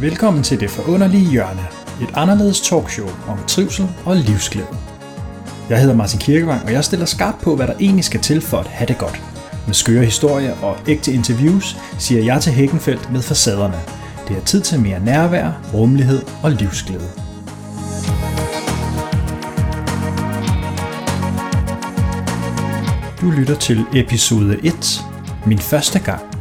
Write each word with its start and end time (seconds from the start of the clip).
Velkommen 0.00 0.42
til 0.42 0.60
Det 0.60 0.70
Forunderlige 0.70 1.30
Hjørne, 1.30 1.66
et 2.02 2.10
anderledes 2.14 2.60
talkshow 2.60 3.08
om 3.28 3.38
trivsel 3.48 3.88
og 4.04 4.16
livsglæde. 4.16 4.76
Jeg 5.68 5.80
hedder 5.80 5.94
Martin 5.94 6.20
Kirkevang, 6.20 6.64
og 6.64 6.72
jeg 6.72 6.84
stiller 6.84 7.06
skarpt 7.06 7.42
på, 7.42 7.56
hvad 7.56 7.66
der 7.66 7.74
egentlig 7.80 8.04
skal 8.04 8.20
til 8.20 8.40
for 8.40 8.58
at 8.58 8.66
have 8.66 8.88
det 8.88 8.98
godt. 8.98 9.22
Med 9.66 9.74
skøre 9.74 10.04
historier 10.04 10.54
og 10.62 10.76
ægte 10.88 11.12
interviews 11.12 11.76
siger 11.98 12.24
jeg 12.24 12.42
til 12.42 12.52
Hækkenfeldt 12.52 13.12
med 13.12 13.22
facaderne. 13.22 13.80
Det 14.28 14.36
er 14.36 14.44
tid 14.44 14.60
til 14.60 14.80
mere 14.80 15.00
nærvær, 15.00 15.60
rummelighed 15.74 16.22
og 16.42 16.50
livsglæde. 16.50 17.10
Du 23.20 23.30
lytter 23.30 23.56
til 23.60 23.84
episode 23.94 24.58
1, 24.66 25.04
min 25.46 25.58
første 25.58 25.98
gang. 25.98 26.35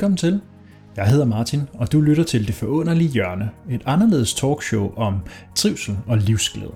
Velkommen 0.00 0.16
til. 0.16 0.40
Jeg 0.96 1.06
hedder 1.06 1.24
Martin, 1.24 1.62
og 1.74 1.92
du 1.92 2.00
lytter 2.00 2.24
til 2.24 2.46
Det 2.46 2.54
Forunderlige 2.54 3.10
Hjørne, 3.10 3.50
et 3.70 3.82
anderledes 3.86 4.34
talkshow 4.34 4.94
om 4.96 5.18
trivsel 5.54 5.96
og 6.06 6.18
livsglæde. 6.18 6.72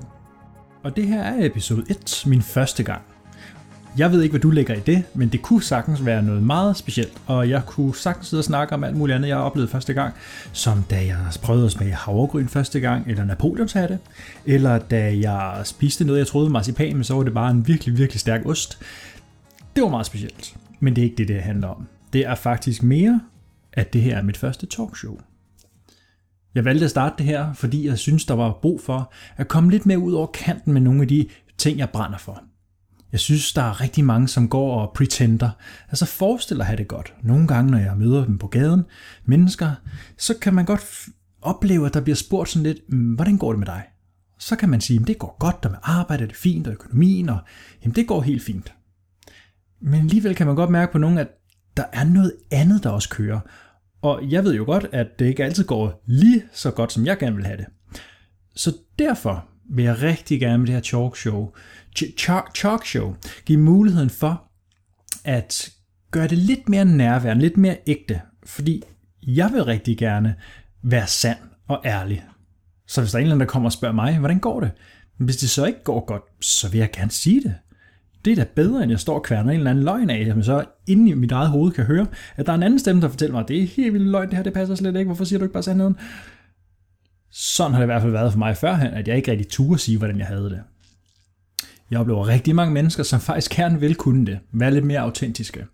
Og 0.83 0.97
det 0.97 1.07
her 1.07 1.23
er 1.23 1.47
episode 1.47 1.85
1, 1.91 2.23
min 2.27 2.43
første 2.43 2.83
gang. 2.83 3.03
Jeg 3.99 4.13
ved 4.13 4.23
ikke, 4.23 4.33
hvad 4.33 4.41
du 4.41 4.51
lægger 4.51 4.75
i 4.75 4.81
det, 4.81 5.05
men 5.15 5.29
det 5.29 5.43
kunne 5.43 5.63
sagtens 5.63 6.07
være 6.07 6.23
noget 6.23 6.43
meget 6.43 6.77
specielt, 6.77 7.13
og 7.27 7.51
jeg 7.51 7.63
kunne 7.67 7.95
sagtens 7.95 8.29
sidde 8.29 8.41
og 8.41 8.45
snakke 8.45 8.75
om 8.75 8.85
alt 8.85 8.97
muligt 8.97 9.17
andet, 9.17 9.29
jeg 9.29 9.37
har 9.37 9.45
oplevet 9.45 9.71
første 9.71 9.95
gang, 9.95 10.15
som 10.53 10.83
da 10.91 11.07
jeg 11.07 11.19
prøvede 11.43 11.67
at 11.67 11.73
smage 11.73 11.93
havregryn 11.93 12.49
første 12.49 12.81
gang, 12.81 13.11
eller 13.11 13.25
napoleonshatte, 13.25 13.99
eller 14.47 14.79
da 14.79 15.19
jeg 15.19 15.61
spiste 15.65 16.05
noget, 16.05 16.19
jeg 16.19 16.27
troede 16.27 16.47
var 16.47 16.53
marcipan, 16.53 16.95
men 16.95 17.05
så 17.05 17.15
var 17.15 17.23
det 17.23 17.35
bare 17.35 17.51
en 17.51 17.69
virkelig, 17.69 17.99
virkelig 17.99 18.21
stærk 18.21 18.47
ost. 18.47 18.79
Det 19.77 19.83
var 19.83 19.89
meget 19.91 20.07
specielt, 20.07 20.57
men 20.81 20.97
det 20.97 21.03
er 21.03 21.05
ikke 21.05 21.17
det, 21.17 21.29
det 21.29 21.41
handler 21.41 21.69
om. 21.69 21.87
Det 22.15 22.27
er 22.27 22.35
faktisk 22.35 22.83
mere, 22.83 23.21
at 23.73 23.93
det 23.93 24.03
her 24.03 24.17
er 24.17 24.23
mit 24.23 24.37
første 24.37 24.67
talkshow. 24.67 25.19
Jeg 26.55 26.65
valgte 26.65 26.85
at 26.85 26.91
starte 26.91 27.15
det 27.19 27.27
her, 27.27 27.53
fordi 27.53 27.87
jeg 27.87 27.99
synes, 27.99 28.25
der 28.25 28.35
var 28.35 28.59
brug 28.63 28.81
for 28.81 29.13
at 29.37 29.49
komme 29.49 29.71
lidt 29.71 29.87
mere 29.87 29.99
ud 29.99 30.13
over 30.13 30.27
kanten 30.27 30.73
med 30.73 30.81
nogle 30.81 31.03
af 31.03 31.09
de 31.09 31.29
ting, 31.59 31.79
jeg 31.79 31.91
brænder 31.91 32.19
for. 32.19 32.43
Jeg 33.13 33.21
synes, 33.21 33.53
der 33.53 33.63
er 33.63 33.81
rigtig 33.81 34.05
mange, 34.05 34.29
som 34.29 34.49
går 34.49 34.81
og 34.81 34.93
pretender, 34.95 35.51
altså 35.89 36.07
forestiller 36.07 36.65
at 36.65 36.67
have 36.67 36.77
det 36.77 36.89
godt. 36.89 37.15
Nogle 37.23 37.49
gange, 37.49 37.71
når 37.71 37.79
jeg 37.79 37.97
møder 37.97 38.25
dem 38.25 38.39
på 38.39 38.47
gaden, 38.47 38.85
mennesker, 39.25 39.71
så 40.19 40.35
kan 40.39 40.55
man 40.55 40.65
godt 40.65 41.09
opleve, 41.43 41.87
at 41.87 41.95
der 41.95 42.01
bliver 42.01 42.17
spurgt 42.17 42.49
sådan 42.49 42.63
lidt, 42.63 42.79
mm, 42.89 43.15
hvordan 43.15 43.39
går 43.39 43.53
det 43.53 43.59
med 43.59 43.67
dig? 43.67 43.83
Så 44.39 44.57
kan 44.57 44.69
man 44.69 44.81
sige, 44.81 45.01
at 45.01 45.07
det 45.07 45.19
går 45.19 45.37
godt, 45.41 45.63
der 45.63 45.69
med 45.69 45.79
arbejde 45.83 46.25
er 46.25 46.29
fint, 46.35 46.67
og 46.67 46.73
økonomien, 46.73 47.29
og 47.29 47.39
jamen, 47.83 47.95
det 47.95 48.07
går 48.07 48.23
helt 48.23 48.43
fint. 48.43 48.75
Men 49.81 50.01
alligevel 50.01 50.35
kan 50.35 50.47
man 50.47 50.57
godt 50.57 50.71
mærke 50.71 50.93
på 50.93 50.99
nogen, 50.99 51.19
at 51.19 51.29
der 51.77 51.85
er 51.93 52.05
noget 52.05 52.33
andet, 52.51 52.83
der 52.83 52.91
også 52.91 53.09
kører. 53.09 53.41
Og 54.03 54.31
jeg 54.31 54.45
ved 54.45 54.55
jo 54.55 54.65
godt, 54.65 54.87
at 54.93 55.19
det 55.19 55.27
ikke 55.27 55.45
altid 55.45 55.65
går 55.65 56.03
lige 56.07 56.45
så 56.53 56.71
godt, 56.71 56.93
som 56.93 57.07
jeg 57.07 57.19
gerne 57.19 57.37
vil 57.37 57.47
have 57.47 57.57
det. 57.57 57.67
Så 58.57 58.77
derfor 58.99 59.49
vil 59.71 59.85
jeg 59.85 60.03
rigtig 60.03 60.41
gerne 60.41 60.59
med 60.59 60.67
det 60.67 60.75
her 60.75 60.83
talk 60.83 61.17
show, 61.17 61.53
talk 62.55 62.87
show 62.87 63.15
give 63.47 63.59
muligheden 63.59 64.11
for 64.11 64.51
at 65.25 65.73
gøre 66.11 66.29
det 66.29 66.39
lidt 66.39 66.69
mere 66.69 66.85
nærværende, 66.85 67.43
lidt 67.43 67.57
mere 67.57 67.77
ægte. 67.87 68.21
Fordi 68.47 68.83
jeg 69.23 69.53
vil 69.53 69.65
rigtig 69.65 69.99
gerne 69.99 70.35
være 70.83 71.07
sand 71.07 71.39
og 71.69 71.81
ærlig. 71.85 72.25
Så 72.87 73.01
hvis 73.01 73.11
der 73.11 73.19
er 73.19 73.21
en 73.21 73.23
eller 73.23 73.35
anden, 73.35 73.47
der 73.47 73.53
kommer 73.53 73.69
og 73.69 73.73
spørger 73.73 73.95
mig, 73.95 74.19
hvordan 74.19 74.39
går 74.39 74.61
det? 74.61 74.71
Men 75.19 75.25
hvis 75.25 75.37
det 75.37 75.51
så 75.51 75.65
ikke 75.65 75.83
går 75.85 76.05
godt, 76.05 76.23
så 76.41 76.69
vil 76.69 76.79
jeg 76.79 76.91
gerne 76.93 77.11
sige 77.11 77.41
det 77.43 77.55
det 78.25 78.31
er 78.31 78.37
da 78.37 78.47
bedre, 78.55 78.83
end 78.83 78.91
jeg 78.91 79.01
står 79.01 79.15
og 79.15 79.23
kværner 79.23 79.53
en 79.53 79.59
eller 79.59 79.71
anden 79.71 79.85
løgn 79.85 80.11
af, 80.11 80.27
som 80.27 80.43
så 80.43 80.65
inde 80.87 81.11
i 81.11 81.15
mit 81.15 81.33
eget 81.33 81.49
hoved 81.49 81.73
kan 81.73 81.85
høre, 81.85 82.07
at 82.37 82.47
der 82.47 82.53
er 82.53 82.57
en 82.57 82.63
anden 82.63 82.79
stemme, 82.79 83.03
der 83.03 83.09
fortæller 83.09 83.33
mig, 83.33 83.43
at 83.43 83.49
det 83.49 83.63
er 83.63 83.67
helt 83.67 83.93
vildt 83.93 84.09
løgn, 84.09 84.29
det 84.29 84.37
her, 84.37 84.43
det 84.43 84.53
passer 84.53 84.75
slet 84.75 84.97
ikke, 84.97 85.09
hvorfor 85.09 85.25
siger 85.25 85.39
du 85.39 85.45
ikke 85.45 85.53
bare 85.53 85.63
sandheden? 85.63 85.97
Sådan 87.31 87.73
har 87.73 87.81
det 87.81 87.85
i 87.85 87.87
hvert 87.87 88.03
fald 88.03 88.13
været 88.13 88.33
for 88.33 88.39
mig 88.39 88.57
førhen, 88.57 88.95
at 88.95 89.09
jeg 89.09 89.17
ikke 89.17 89.31
rigtig 89.31 89.49
turde 89.49 89.79
sige, 89.79 89.99
hvordan 89.99 90.19
jeg 90.19 90.27
havde 90.27 90.51
det. 90.51 90.61
Jeg 91.91 92.01
oplever 92.01 92.29
rigtig 92.29 92.55
mange 92.55 92.75
mennesker, 92.75 93.03
som 93.03 93.21
faktisk 93.21 93.51
gerne 93.57 93.81
vil 93.81 93.95
kunne 93.95 94.27
det, 94.27 94.39
være 94.53 94.71
lidt 94.71 94.85
mere 94.85 95.01
autentiske. 95.01 95.67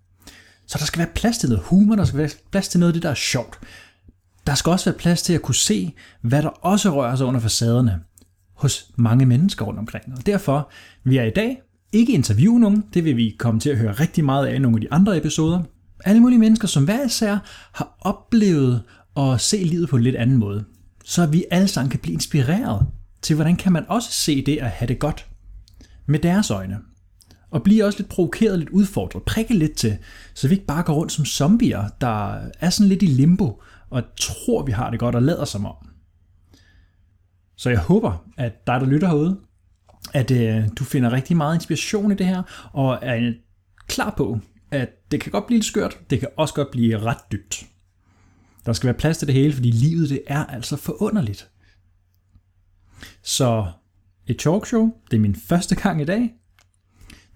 Så 0.67 0.79
der 0.79 0.85
skal 0.85 0.99
være 0.99 1.11
plads 1.15 1.39
til 1.39 1.49
noget 1.49 1.65
humor, 1.65 1.97
der 1.97 2.05
skal 2.05 2.19
være 2.19 2.31
plads 2.51 2.69
til 2.69 2.81
noget 2.81 2.91
af 2.91 2.95
det, 2.95 3.03
der 3.03 3.11
er 3.11 3.15
sjovt. 3.15 3.59
Der 4.47 4.55
skal 4.55 4.71
også 4.71 4.91
være 4.91 4.99
plads 4.99 5.23
til 5.23 5.33
at 5.33 5.43
kunne 5.43 5.55
se, 5.55 5.95
hvad 6.23 6.43
der 6.43 6.49
også 6.49 6.91
rører 6.91 7.17
sig 7.17 7.27
under 7.27 7.41
facaderne 7.41 8.01
hos 8.55 8.91
mange 8.97 9.27
mennesker 9.27 9.65
rundt 9.65 9.79
omkring. 9.79 10.05
Og 10.17 10.27
derfor 10.27 10.71
vi 11.05 11.17
jeg 11.17 11.27
i 11.27 11.31
dag 11.31 11.61
ikke 11.93 12.13
interviewe 12.13 12.61
nogen, 12.61 12.85
det 12.95 13.05
vil 13.05 13.17
vi 13.17 13.37
komme 13.39 13.61
til 13.61 13.71
at 13.71 13.79
høre 13.79 13.93
rigtig 13.93 14.25
meget 14.25 14.47
af 14.47 14.55
i 14.55 14.59
nogle 14.59 14.77
af 14.77 14.81
de 14.81 14.93
andre 14.93 15.17
episoder. 15.17 15.63
Alle 16.05 16.21
mulige 16.21 16.39
mennesker, 16.39 16.69
som 16.69 16.85
hver 16.85 17.05
især 17.05 17.39
har 17.73 17.97
oplevet 18.01 18.83
at 19.17 19.41
se 19.41 19.57
livet 19.57 19.89
på 19.89 19.97
en 19.97 20.03
lidt 20.03 20.17
anden 20.17 20.37
måde. 20.37 20.65
Så 21.05 21.27
vi 21.27 21.45
alle 21.51 21.69
sammen 21.69 21.91
kan 21.91 22.01
blive 22.01 22.15
inspireret 22.15 22.87
til, 23.23 23.35
hvordan 23.35 23.57
kan 23.57 23.73
man 23.73 23.85
også 23.89 24.13
se 24.13 24.47
det 24.47 24.57
at 24.59 24.71
have 24.71 24.87
det 24.89 24.99
godt 24.99 25.27
med 26.07 26.19
deres 26.19 26.51
øjne. 26.51 26.79
Og 27.51 27.63
blive 27.63 27.85
også 27.85 27.99
lidt 27.99 28.09
provokeret, 28.09 28.59
lidt 28.59 28.71
udfordret, 28.71 29.23
prikke 29.23 29.55
lidt 29.55 29.77
til, 29.77 29.99
så 30.35 30.49
vi 30.49 30.55
ikke 30.55 30.67
bare 30.67 30.83
går 30.83 30.95
rundt 30.95 31.13
som 31.13 31.25
zombier, 31.25 31.89
der 32.01 32.35
er 32.61 32.71
sådan 32.71 32.89
lidt 32.89 33.03
i 33.03 33.07
limbo, 33.07 33.63
og 33.91 34.03
tror, 34.21 34.65
vi 34.65 34.73
har 34.73 34.91
det 34.91 35.01
godt 35.01 35.15
og 35.15 35.23
lader 35.23 35.45
som 35.45 35.67
om. 35.67 35.75
Så 37.57 37.71
jeg 37.71 37.79
håber, 37.79 38.25
at 38.37 38.67
dig, 38.67 38.81
der 38.81 38.87
lytter 38.87 39.09
herude, 39.09 39.37
at 40.13 40.31
øh, 40.31 40.69
du 40.79 40.85
finder 40.85 41.13
rigtig 41.13 41.37
meget 41.37 41.55
inspiration 41.55 42.13
i 42.13 42.15
det 42.15 42.27
her, 42.27 42.71
og 42.73 42.99
er 43.03 43.33
klar 43.89 44.15
på, 44.17 44.41
at 44.71 44.89
det 45.11 45.21
kan 45.21 45.33
godt 45.33 45.47
blive 45.47 45.59
lidt 45.59 45.67
skørt, 45.67 45.99
det 46.11 46.21
kan 46.21 46.29
også 46.37 46.55
godt 46.55 46.71
blive 46.71 46.99
ret 46.99 47.33
dybt. 47.33 47.67
Der 48.67 48.73
skal 48.73 48.87
være 48.87 48.99
plads 48.99 49.19
til 49.19 49.27
det 49.27 49.35
hele, 49.35 49.53
fordi 49.53 49.71
livet 49.71 50.11
det 50.11 50.23
er 50.27 50.45
altså 50.47 50.77
forunderligt. 50.77 51.51
Så 53.23 53.67
et 54.27 54.39
talkshow, 54.39 54.91
det 55.11 55.17
er 55.17 55.21
min 55.21 55.35
første 55.35 55.75
gang 55.75 56.01
i 56.01 56.05
dag. 56.05 56.35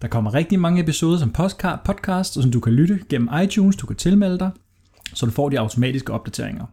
Der 0.02 0.08
kommer 0.08 0.34
rigtig 0.34 0.60
mange 0.60 0.82
episoder 0.82 1.18
som 1.18 1.32
podcast, 1.84 2.36
og 2.36 2.42
som 2.42 2.52
du 2.52 2.60
kan 2.60 2.72
lytte 2.72 3.00
gennem 3.08 3.28
iTunes, 3.42 3.76
du 3.76 3.86
kan 3.86 3.96
tilmelde 3.96 4.38
dig, 4.38 4.50
så 5.14 5.26
du 5.26 5.32
får 5.32 5.48
de 5.48 5.60
automatiske 5.60 6.12
opdateringer. 6.12 6.66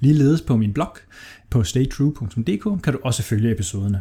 Ligeledes 0.00 0.42
på 0.42 0.56
min 0.56 0.72
blog 0.72 0.96
på 1.50 1.64
staytrue.dk 1.64 2.82
kan 2.82 2.92
du 2.92 2.98
også 3.04 3.22
følge 3.22 3.52
episoderne. 3.52 4.00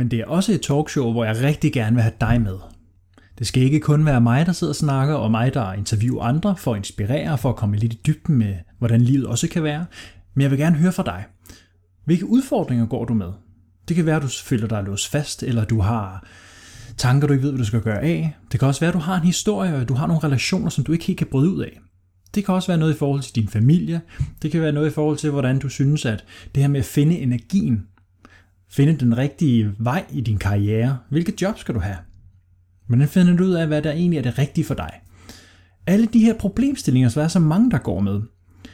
Men 0.00 0.10
det 0.10 0.20
er 0.20 0.26
også 0.26 0.52
et 0.52 0.60
talkshow, 0.60 1.12
hvor 1.12 1.24
jeg 1.24 1.42
rigtig 1.42 1.72
gerne 1.72 1.94
vil 1.94 2.02
have 2.02 2.14
dig 2.20 2.40
med. 2.40 2.56
Det 3.38 3.46
skal 3.46 3.62
ikke 3.62 3.80
kun 3.80 4.06
være 4.06 4.20
mig, 4.20 4.46
der 4.46 4.52
sidder 4.52 4.70
og 4.70 4.76
snakker, 4.76 5.14
og 5.14 5.30
mig, 5.30 5.54
der 5.54 5.72
interviewer 5.72 6.22
andre 6.24 6.56
for 6.56 6.72
at 6.72 6.78
inspirere, 6.78 7.38
for 7.38 7.48
at 7.48 7.56
komme 7.56 7.76
lidt 7.76 7.92
i 7.92 8.00
dybden 8.06 8.36
med, 8.36 8.54
hvordan 8.78 9.00
livet 9.00 9.26
også 9.26 9.48
kan 9.48 9.62
være. 9.62 9.86
Men 10.34 10.42
jeg 10.42 10.50
vil 10.50 10.58
gerne 10.58 10.76
høre 10.76 10.92
fra 10.92 11.02
dig. 11.02 11.24
Hvilke 12.04 12.26
udfordringer 12.26 12.86
går 12.86 13.04
du 13.04 13.14
med? 13.14 13.32
Det 13.88 13.96
kan 13.96 14.06
være, 14.06 14.16
at 14.16 14.22
du 14.22 14.28
føler 14.28 14.68
dig 14.68 14.82
låst 14.84 15.08
fast, 15.08 15.42
eller 15.42 15.64
du 15.64 15.80
har 15.80 16.26
tanker, 16.96 17.26
du 17.26 17.32
ikke 17.32 17.44
ved, 17.44 17.50
hvad 17.50 17.58
du 17.58 17.64
skal 17.64 17.80
gøre 17.80 18.02
af. 18.02 18.36
Det 18.52 18.60
kan 18.60 18.68
også 18.68 18.80
være, 18.80 18.88
at 18.88 18.94
du 18.94 18.98
har 18.98 19.16
en 19.16 19.26
historie, 19.26 19.76
og 19.76 19.88
du 19.88 19.94
har 19.94 20.06
nogle 20.06 20.24
relationer, 20.24 20.68
som 20.68 20.84
du 20.84 20.92
ikke 20.92 21.04
helt 21.04 21.18
kan 21.18 21.26
bryde 21.30 21.50
ud 21.50 21.62
af. 21.62 21.80
Det 22.34 22.44
kan 22.44 22.54
også 22.54 22.68
være 22.68 22.78
noget 22.78 22.94
i 22.94 22.98
forhold 22.98 23.22
til 23.22 23.34
din 23.34 23.48
familie. 23.48 24.00
Det 24.42 24.50
kan 24.50 24.60
være 24.60 24.72
noget 24.72 24.90
i 24.90 24.94
forhold 24.94 25.16
til, 25.16 25.30
hvordan 25.30 25.58
du 25.58 25.68
synes, 25.68 26.04
at 26.04 26.24
det 26.54 26.62
her 26.62 26.68
med 26.68 26.80
at 26.80 26.86
finde 26.86 27.18
energien 27.18 27.86
Finde 28.72 28.96
den 28.96 29.16
rigtige 29.16 29.72
vej 29.78 30.04
i 30.12 30.20
din 30.20 30.38
karriere. 30.38 30.98
Hvilket 31.08 31.42
job 31.42 31.58
skal 31.58 31.74
du 31.74 31.80
have? 31.80 31.96
Hvordan 32.86 33.08
finder 33.08 33.36
du 33.36 33.44
ud 33.44 33.52
af, 33.52 33.66
hvad 33.66 33.82
der 33.82 33.92
egentlig 33.92 34.18
er 34.18 34.22
det 34.22 34.38
rigtige 34.38 34.64
for 34.64 34.74
dig? 34.74 34.90
Alle 35.86 36.06
de 36.06 36.18
her 36.18 36.34
problemstillinger, 36.34 37.08
så 37.08 37.20
er 37.20 37.28
så 37.28 37.38
mange, 37.38 37.70
der 37.70 37.78
går 37.78 38.00
med, 38.00 38.20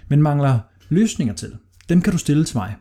men 0.09 0.23
mangler 0.23 0.59
løsninger 0.89 1.35
til. 1.35 1.53
Dem 1.89 2.01
kan 2.01 2.13
du 2.13 2.19
stille 2.19 2.45
til 2.45 2.57
mig. 2.57 2.75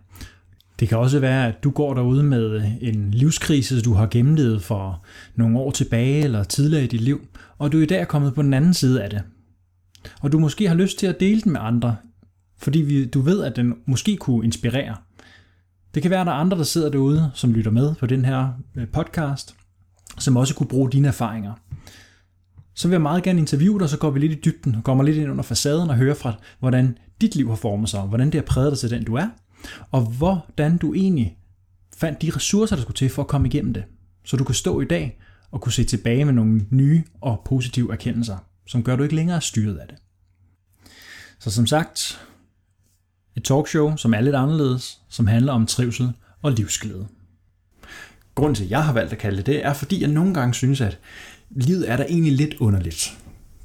Det 0.79 0.89
kan 0.89 0.97
også 0.97 1.19
være, 1.19 1.47
at 1.47 1.63
du 1.63 1.69
går 1.69 1.94
derude 1.94 2.23
med 2.23 2.71
en 2.81 3.12
livskrise, 3.12 3.81
du 3.81 3.94
har 3.94 4.07
gennemlevet 4.07 4.63
for 4.63 5.06
nogle 5.35 5.59
år 5.59 5.71
tilbage 5.71 6.23
eller 6.23 6.44
tidligere 6.44 6.83
i 6.83 6.88
dit 6.88 7.01
liv, 7.01 7.27
og 7.57 7.71
du 7.71 7.77
i 7.77 7.85
dag 7.85 8.01
er 8.01 8.06
kommet 8.06 8.33
på 8.33 8.41
den 8.41 8.53
anden 8.53 8.73
side 8.73 9.03
af 9.03 9.09
det. 9.09 9.21
Og 10.21 10.31
du 10.31 10.39
måske 10.39 10.67
har 10.67 10.75
lyst 10.75 11.00
til 11.00 11.07
at 11.07 11.19
dele 11.19 11.41
den 11.41 11.51
med 11.51 11.62
andre, 11.63 11.95
fordi 12.57 13.06
du 13.06 13.21
ved, 13.21 13.44
at 13.44 13.56
den 13.56 13.73
måske 13.85 14.17
kunne 14.17 14.45
inspirere. 14.45 14.95
Det 15.95 16.01
kan 16.01 16.12
være, 16.12 16.21
at 16.21 16.27
der 16.27 16.33
er 16.33 16.38
andre, 16.38 16.57
der 16.57 16.63
sidder 16.63 16.89
derude, 16.89 17.31
som 17.33 17.53
lytter 17.53 17.71
med 17.71 17.95
på 17.95 18.06
den 18.06 18.25
her 18.25 18.50
øh, 18.75 18.88
podcast, 18.88 19.56
som 20.19 20.38
også 20.38 20.56
kunne 20.56 20.68
bruge 20.68 20.92
dine 20.92 21.07
erfaringer. 21.07 21.53
Så 22.74 22.88
vil 22.88 22.94
jeg 22.94 23.01
meget 23.01 23.24
gerne 23.24 23.39
interviewe 23.39 23.80
dig, 23.80 23.89
så 23.89 23.97
går 23.97 24.09
vi 24.09 24.19
lidt 24.19 24.31
i 24.31 24.42
dybden, 24.45 24.75
og 24.75 24.83
kommer 24.83 25.03
lidt 25.03 25.18
ind 25.18 25.31
under 25.31 25.44
facaden 25.44 25.89
og 25.89 25.95
hører 25.95 26.15
fra, 26.15 26.33
hvordan 26.59 26.97
dit 27.21 27.36
liv 27.36 27.50
har 27.50 27.56
formet 27.56 27.89
sig, 27.89 28.01
hvordan 28.01 28.27
det 28.27 28.36
har 28.36 28.42
præget 28.42 28.71
dig 28.71 28.80
til 28.80 28.89
den, 28.89 29.03
du 29.03 29.15
er, 29.15 29.27
og 29.92 30.01
hvordan 30.01 30.77
du 30.77 30.94
egentlig 30.94 31.38
fandt 31.98 32.21
de 32.21 32.31
ressourcer, 32.36 32.75
der 32.75 32.83
skulle 32.83 32.95
til 32.95 33.09
for 33.09 33.21
at 33.21 33.27
komme 33.27 33.48
igennem 33.48 33.74
det. 33.74 33.83
Så 34.25 34.38
du 34.38 34.44
kan 34.44 34.56
stå 34.56 34.81
i 34.81 34.86
dag 34.86 35.19
og 35.51 35.62
kunne 35.62 35.74
se 35.74 35.83
tilbage 35.83 36.25
med 36.25 36.33
nogle 36.33 36.65
nye 36.69 37.03
og 37.21 37.41
positive 37.45 37.91
erkendelser. 37.94 38.38
som 38.68 38.83
gør, 38.83 38.94
at 38.94 39.00
du 39.00 39.03
ikke 39.03 39.15
længere 39.15 39.36
er 39.36 39.41
styret 39.41 39.77
af 39.77 39.88
det. 39.88 39.98
Så 41.39 41.51
som 41.51 41.68
sagt, 41.68 42.19
et 43.38 43.44
talkshow, 43.44 43.96
som 43.96 44.14
er 44.14 44.22
lidt 44.22 44.36
anderledes, 44.36 45.00
som 45.10 45.28
handler 45.28 45.54
om 45.54 45.66
trivsel 45.66 46.12
og 46.42 46.52
livsglæde. 46.52 47.08
Grunden 48.36 48.56
til, 48.56 48.64
at 48.64 48.70
jeg 48.70 48.84
har 48.84 48.94
valgt 48.94 49.12
at 49.12 49.18
kalde 49.18 49.38
det 49.38 49.46
det, 49.46 49.66
er 49.66 49.74
fordi 49.74 50.02
jeg 50.02 50.10
nogle 50.10 50.34
gange 50.34 50.54
synes, 50.54 50.82
at 50.82 51.00
livet 51.50 51.92
er 51.92 51.98
der 51.98 52.04
egentlig 52.04 52.34
lidt 52.34 52.54
underligt. 52.60 53.18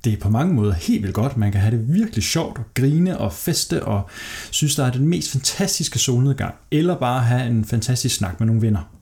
Det 0.04 0.12
er 0.12 0.16
på 0.16 0.28
mange 0.28 0.54
måder 0.54 0.72
helt 0.72 1.02
vildt 1.02 1.14
godt. 1.14 1.36
Man 1.36 1.52
kan 1.52 1.60
have 1.60 1.76
det 1.76 1.94
virkelig 1.94 2.24
sjovt 2.24 2.58
og 2.58 2.64
grine 2.74 3.18
og 3.18 3.32
feste 3.32 3.84
og 3.84 4.10
synes, 4.50 4.76
der 4.76 4.84
er 4.84 4.90
den 4.90 5.08
mest 5.08 5.30
fantastiske 5.30 5.98
solnedgang. 5.98 6.54
Eller 6.70 6.98
bare 6.98 7.22
have 7.22 7.46
en 7.46 7.64
fantastisk 7.64 8.14
snak 8.14 8.40
med 8.40 8.46
nogle 8.46 8.62
venner. 8.62 8.94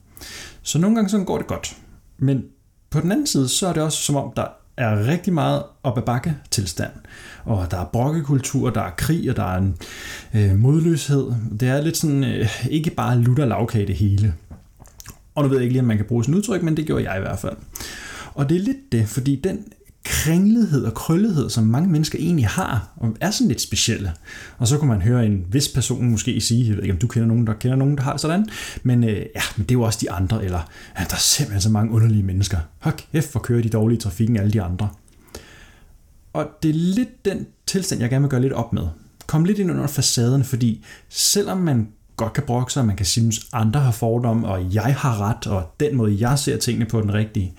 Så 0.61 0.79
nogle 0.79 0.95
gange 0.95 1.09
sådan 1.09 1.25
går 1.25 1.37
det 1.37 1.47
godt. 1.47 1.77
Men 2.17 2.43
på 2.89 3.01
den 3.01 3.11
anden 3.11 3.27
side, 3.27 3.49
så 3.49 3.67
er 3.67 3.73
det 3.73 3.83
også 3.83 3.97
som 3.97 4.15
om, 4.15 4.33
der 4.35 4.45
er 4.79 5.07
rigtig 5.07 5.33
meget 5.33 5.63
op 5.83 5.97
ad 5.97 6.03
bakke 6.03 6.35
tilstand. 6.51 6.91
Og 7.43 7.71
der 7.71 7.77
er 7.77 7.85
brokkekultur, 7.85 8.69
der 8.69 8.81
er 8.81 8.91
krig, 8.97 9.29
og 9.29 9.35
der 9.35 9.43
er 9.43 9.57
en 9.57 9.77
øh, 10.33 10.59
modløshed. 10.59 11.31
Det 11.59 11.67
er 11.67 11.81
lidt 11.81 11.97
sådan, 11.97 12.23
øh, 12.23 12.67
ikke 12.69 12.89
bare 12.89 13.19
lutter 13.19 13.45
lavkage 13.45 13.87
det 13.87 13.95
hele. 13.95 14.33
Og 15.35 15.43
nu 15.43 15.49
ved 15.49 15.57
jeg 15.57 15.63
ikke 15.63 15.73
lige, 15.73 15.81
om 15.81 15.87
man 15.87 15.97
kan 15.97 16.05
bruge 16.05 16.23
sådan 16.23 16.35
udtryk, 16.35 16.63
men 16.63 16.77
det 16.77 16.85
gjorde 16.85 17.09
jeg 17.09 17.17
i 17.17 17.21
hvert 17.21 17.39
fald. 17.39 17.55
Og 18.33 18.49
det 18.49 18.57
er 18.57 18.61
lidt 18.61 18.91
det, 18.91 19.07
fordi 19.07 19.35
den 19.43 19.65
kringlighed 20.05 20.85
og 20.85 20.93
krøllighed, 20.93 21.49
som 21.49 21.63
mange 21.63 21.89
mennesker 21.89 22.19
egentlig 22.19 22.47
har, 22.47 22.93
og 22.95 23.15
er 23.21 23.31
sådan 23.31 23.47
lidt 23.47 23.61
specielle. 23.61 24.13
Og 24.57 24.67
så 24.67 24.77
kunne 24.77 24.87
man 24.87 25.01
høre 25.01 25.25
en 25.25 25.45
vis 25.51 25.67
person 25.67 26.09
måske 26.09 26.41
sige, 26.41 26.67
jeg 26.67 26.75
ved 26.75 26.83
ikke, 26.83 26.93
om 26.93 26.99
du 26.99 27.07
kender 27.07 27.27
nogen, 27.27 27.47
der 27.47 27.53
kender 27.53 27.77
nogen, 27.77 27.97
der 27.97 28.03
har 28.03 28.11
det 28.11 28.21
sådan, 28.21 28.49
men 28.83 29.03
øh, 29.03 29.25
ja, 29.35 29.41
men 29.57 29.65
det 29.65 29.71
er 29.71 29.79
jo 29.79 29.81
også 29.81 29.99
de 30.01 30.11
andre, 30.11 30.45
eller 30.45 30.59
ja, 30.99 31.03
der 31.03 31.15
er 31.15 31.19
simpelthen 31.19 31.61
så 31.61 31.69
mange 31.69 31.91
underlige 31.91 32.23
mennesker. 32.23 32.57
Hold 32.79 32.95
kæft, 33.11 33.31
hvor 33.31 33.41
kører 33.41 33.61
de 33.61 33.69
dårlige 33.69 33.97
i 33.97 34.01
trafikken, 34.01 34.37
alle 34.37 34.51
de 34.51 34.61
andre. 34.61 34.89
Og 36.33 36.47
det 36.63 36.69
er 36.69 36.73
lidt 36.73 37.25
den 37.25 37.47
tilstand, 37.67 38.01
jeg 38.01 38.09
gerne 38.09 38.23
vil 38.23 38.29
gøre 38.29 38.41
lidt 38.41 38.53
op 38.53 38.73
med. 38.73 38.83
Kom 39.27 39.45
lidt 39.45 39.59
ind 39.59 39.71
under 39.71 39.87
facaden, 39.87 40.43
fordi 40.43 40.85
selvom 41.09 41.57
man 41.57 41.87
godt 42.17 42.33
kan 42.33 42.43
brokke 42.43 42.73
sig, 42.73 42.85
man 42.85 42.95
kan 42.95 43.05
synes, 43.05 43.47
andre 43.53 43.79
har 43.79 43.91
fordomme, 43.91 44.47
og 44.47 44.73
jeg 44.73 44.95
har 44.95 45.21
ret, 45.21 45.47
og 45.47 45.75
den 45.79 45.95
måde, 45.95 46.17
jeg 46.19 46.39
ser 46.39 46.57
tingene 46.57 46.85
på 46.85 47.01
den 47.01 47.13
rigtige, 47.13 47.53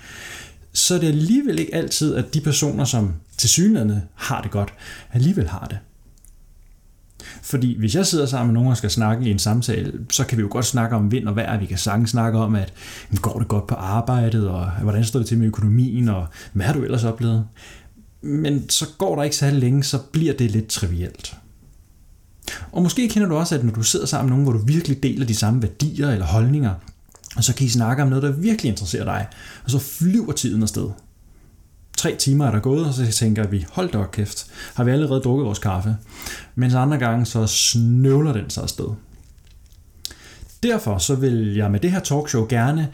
så 0.73 0.95
er 0.95 0.99
det 0.99 1.07
alligevel 1.07 1.59
ikke 1.59 1.75
altid, 1.75 2.15
at 2.15 2.35
de 2.35 2.41
personer, 2.41 2.85
som 2.85 3.15
til 3.37 3.49
synligheden 3.49 4.03
har 4.15 4.43
det 4.43 4.51
godt, 4.51 4.75
alligevel 5.13 5.49
har 5.49 5.67
det. 5.71 5.79
Fordi 7.43 7.79
hvis 7.79 7.95
jeg 7.95 8.07
sidder 8.07 8.27
sammen 8.27 8.53
med 8.53 8.55
nogen 8.55 8.71
og 8.71 8.77
skal 8.77 8.91
snakke 8.91 9.27
i 9.27 9.31
en 9.31 9.39
samtale, 9.39 9.93
så 10.11 10.25
kan 10.25 10.39
vi 10.39 10.43
jo 10.43 10.49
godt 10.51 10.65
snakke 10.65 10.97
om 10.97 11.13
vind 11.13 11.29
og 11.29 11.37
vejr. 11.37 11.59
Vi 11.59 11.67
kan 11.67 11.79
sagtens 11.79 12.11
snakke 12.11 12.39
om, 12.39 12.55
at 12.55 12.73
går 13.23 13.39
det 13.39 13.49
godt 13.49 13.67
på 13.67 13.75
arbejdet, 13.75 14.49
og 14.49 14.71
hvordan 14.71 15.05
står 15.05 15.19
det 15.19 15.29
til 15.29 15.39
med 15.39 15.47
økonomien, 15.47 16.09
og 16.09 16.27
hvad 16.53 16.67
har 16.67 16.73
du 16.73 16.83
ellers 16.83 17.05
oplevet? 17.05 17.47
Men 18.23 18.69
så 18.69 18.87
går 18.99 19.17
der 19.17 19.23
ikke 19.23 19.37
særlig 19.37 19.61
længe, 19.61 19.85
så 19.85 19.99
bliver 20.13 20.33
det 20.33 20.51
lidt 20.51 20.67
trivielt. 20.67 21.37
Og 22.73 22.83
måske 22.83 23.09
kender 23.09 23.29
du 23.29 23.35
også, 23.35 23.55
at 23.55 23.65
når 23.65 23.73
du 23.73 23.83
sidder 23.83 24.07
sammen 24.07 24.29
med 24.29 24.37
nogen, 24.37 24.45
hvor 24.45 24.61
du 24.61 24.67
virkelig 24.67 25.03
deler 25.03 25.27
de 25.27 25.35
samme 25.35 25.63
værdier 25.63 26.11
eller 26.11 26.27
holdninger, 26.27 26.75
og 27.37 27.45
så 27.45 27.55
kan 27.55 27.67
I 27.67 27.69
snakke 27.69 28.03
om 28.03 28.09
noget, 28.09 28.23
der 28.23 28.33
virkelig 28.33 28.71
interesserer 28.71 29.05
dig. 29.05 29.27
Og 29.65 29.71
så 29.71 29.79
flyver 29.79 30.33
tiden 30.33 30.63
afsted. 30.63 30.91
Tre 31.97 32.17
timer 32.17 32.47
er 32.47 32.51
der 32.51 32.61
gået, 32.61 32.87
og 32.87 32.95
så 32.95 33.13
tænker 33.13 33.47
vi, 33.47 33.67
hold 33.73 33.93
da 33.93 34.05
kæft, 34.13 34.47
har 34.75 34.85
vi 34.85 34.91
allerede 34.91 35.21
drukket 35.21 35.47
vores 35.47 35.59
kaffe. 35.59 35.97
Mens 36.55 36.75
andre 36.75 36.99
gange, 36.99 37.27
så 37.27 37.47
snøvler 37.47 38.33
den 38.33 38.51
sig 38.51 38.63
afsted. 38.63 38.89
Derfor 40.63 40.99
så 40.99 41.15
vil 41.15 41.55
jeg 41.55 41.71
med 41.71 41.81
det 41.81 41.93
her 41.93 42.01
talkshow 42.01 42.47
gerne 42.49 42.89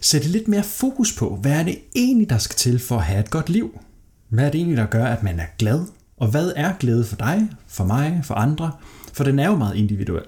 sætte 0.00 0.28
lidt 0.28 0.48
mere 0.48 0.62
fokus 0.62 1.16
på, 1.16 1.36
hvad 1.36 1.52
er 1.52 1.62
det 1.62 1.78
egentlig, 1.96 2.30
der 2.30 2.38
skal 2.38 2.56
til 2.56 2.78
for 2.78 2.96
at 2.96 3.04
have 3.04 3.20
et 3.20 3.30
godt 3.30 3.48
liv? 3.48 3.80
Hvad 4.28 4.46
er 4.46 4.50
det 4.50 4.58
egentlig, 4.58 4.76
der 4.76 4.86
gør, 4.86 5.04
at 5.04 5.22
man 5.22 5.40
er 5.40 5.46
glad? 5.58 5.80
Og 6.16 6.28
hvad 6.28 6.52
er 6.56 6.72
glæde 6.80 7.04
for 7.04 7.16
dig, 7.16 7.50
for 7.66 7.84
mig, 7.84 8.20
for 8.24 8.34
andre? 8.34 8.72
For 9.12 9.24
den 9.24 9.38
er 9.38 9.46
jo 9.46 9.56
meget 9.56 9.76
individuel. 9.76 10.24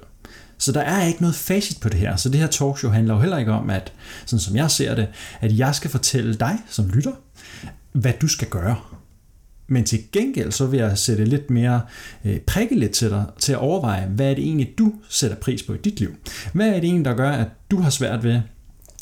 Så 0.58 0.72
der 0.72 0.80
er 0.80 1.04
ikke 1.04 1.20
noget 1.20 1.36
facit 1.36 1.80
på 1.80 1.88
det 1.88 2.00
her. 2.00 2.16
Så 2.16 2.28
det 2.28 2.40
her 2.40 2.46
talkshow 2.46 2.90
handler 2.90 3.14
jo 3.14 3.20
heller 3.20 3.38
ikke 3.38 3.52
om, 3.52 3.70
at, 3.70 3.92
sådan 4.26 4.40
som 4.40 4.56
jeg 4.56 4.70
ser 4.70 4.94
det, 4.94 5.08
at 5.40 5.58
jeg 5.58 5.74
skal 5.74 5.90
fortælle 5.90 6.34
dig 6.34 6.58
som 6.68 6.88
lytter, 6.88 7.12
hvad 7.92 8.12
du 8.20 8.28
skal 8.28 8.48
gøre. 8.48 8.76
Men 9.66 9.84
til 9.84 10.02
gengæld 10.12 10.52
så 10.52 10.66
vil 10.66 10.80
jeg 10.80 10.98
sætte 10.98 11.24
lidt 11.24 11.50
mere 11.50 11.80
øh, 12.24 12.40
prikke 12.40 12.78
lidt 12.78 12.92
til 12.92 13.10
dig 13.10 13.24
til 13.38 13.52
at 13.52 13.58
overveje, 13.58 14.06
hvad 14.06 14.30
er 14.30 14.34
det 14.34 14.44
egentlig, 14.44 14.74
du 14.78 14.92
sætter 15.08 15.36
pris 15.36 15.62
på 15.62 15.74
i 15.74 15.78
dit 15.78 16.00
liv? 16.00 16.14
Hvad 16.52 16.68
er 16.68 16.74
det 16.74 16.84
egentlig, 16.84 17.04
der 17.04 17.14
gør, 17.14 17.30
at 17.30 17.48
du 17.70 17.80
har 17.80 17.90
svært 17.90 18.24
ved 18.24 18.40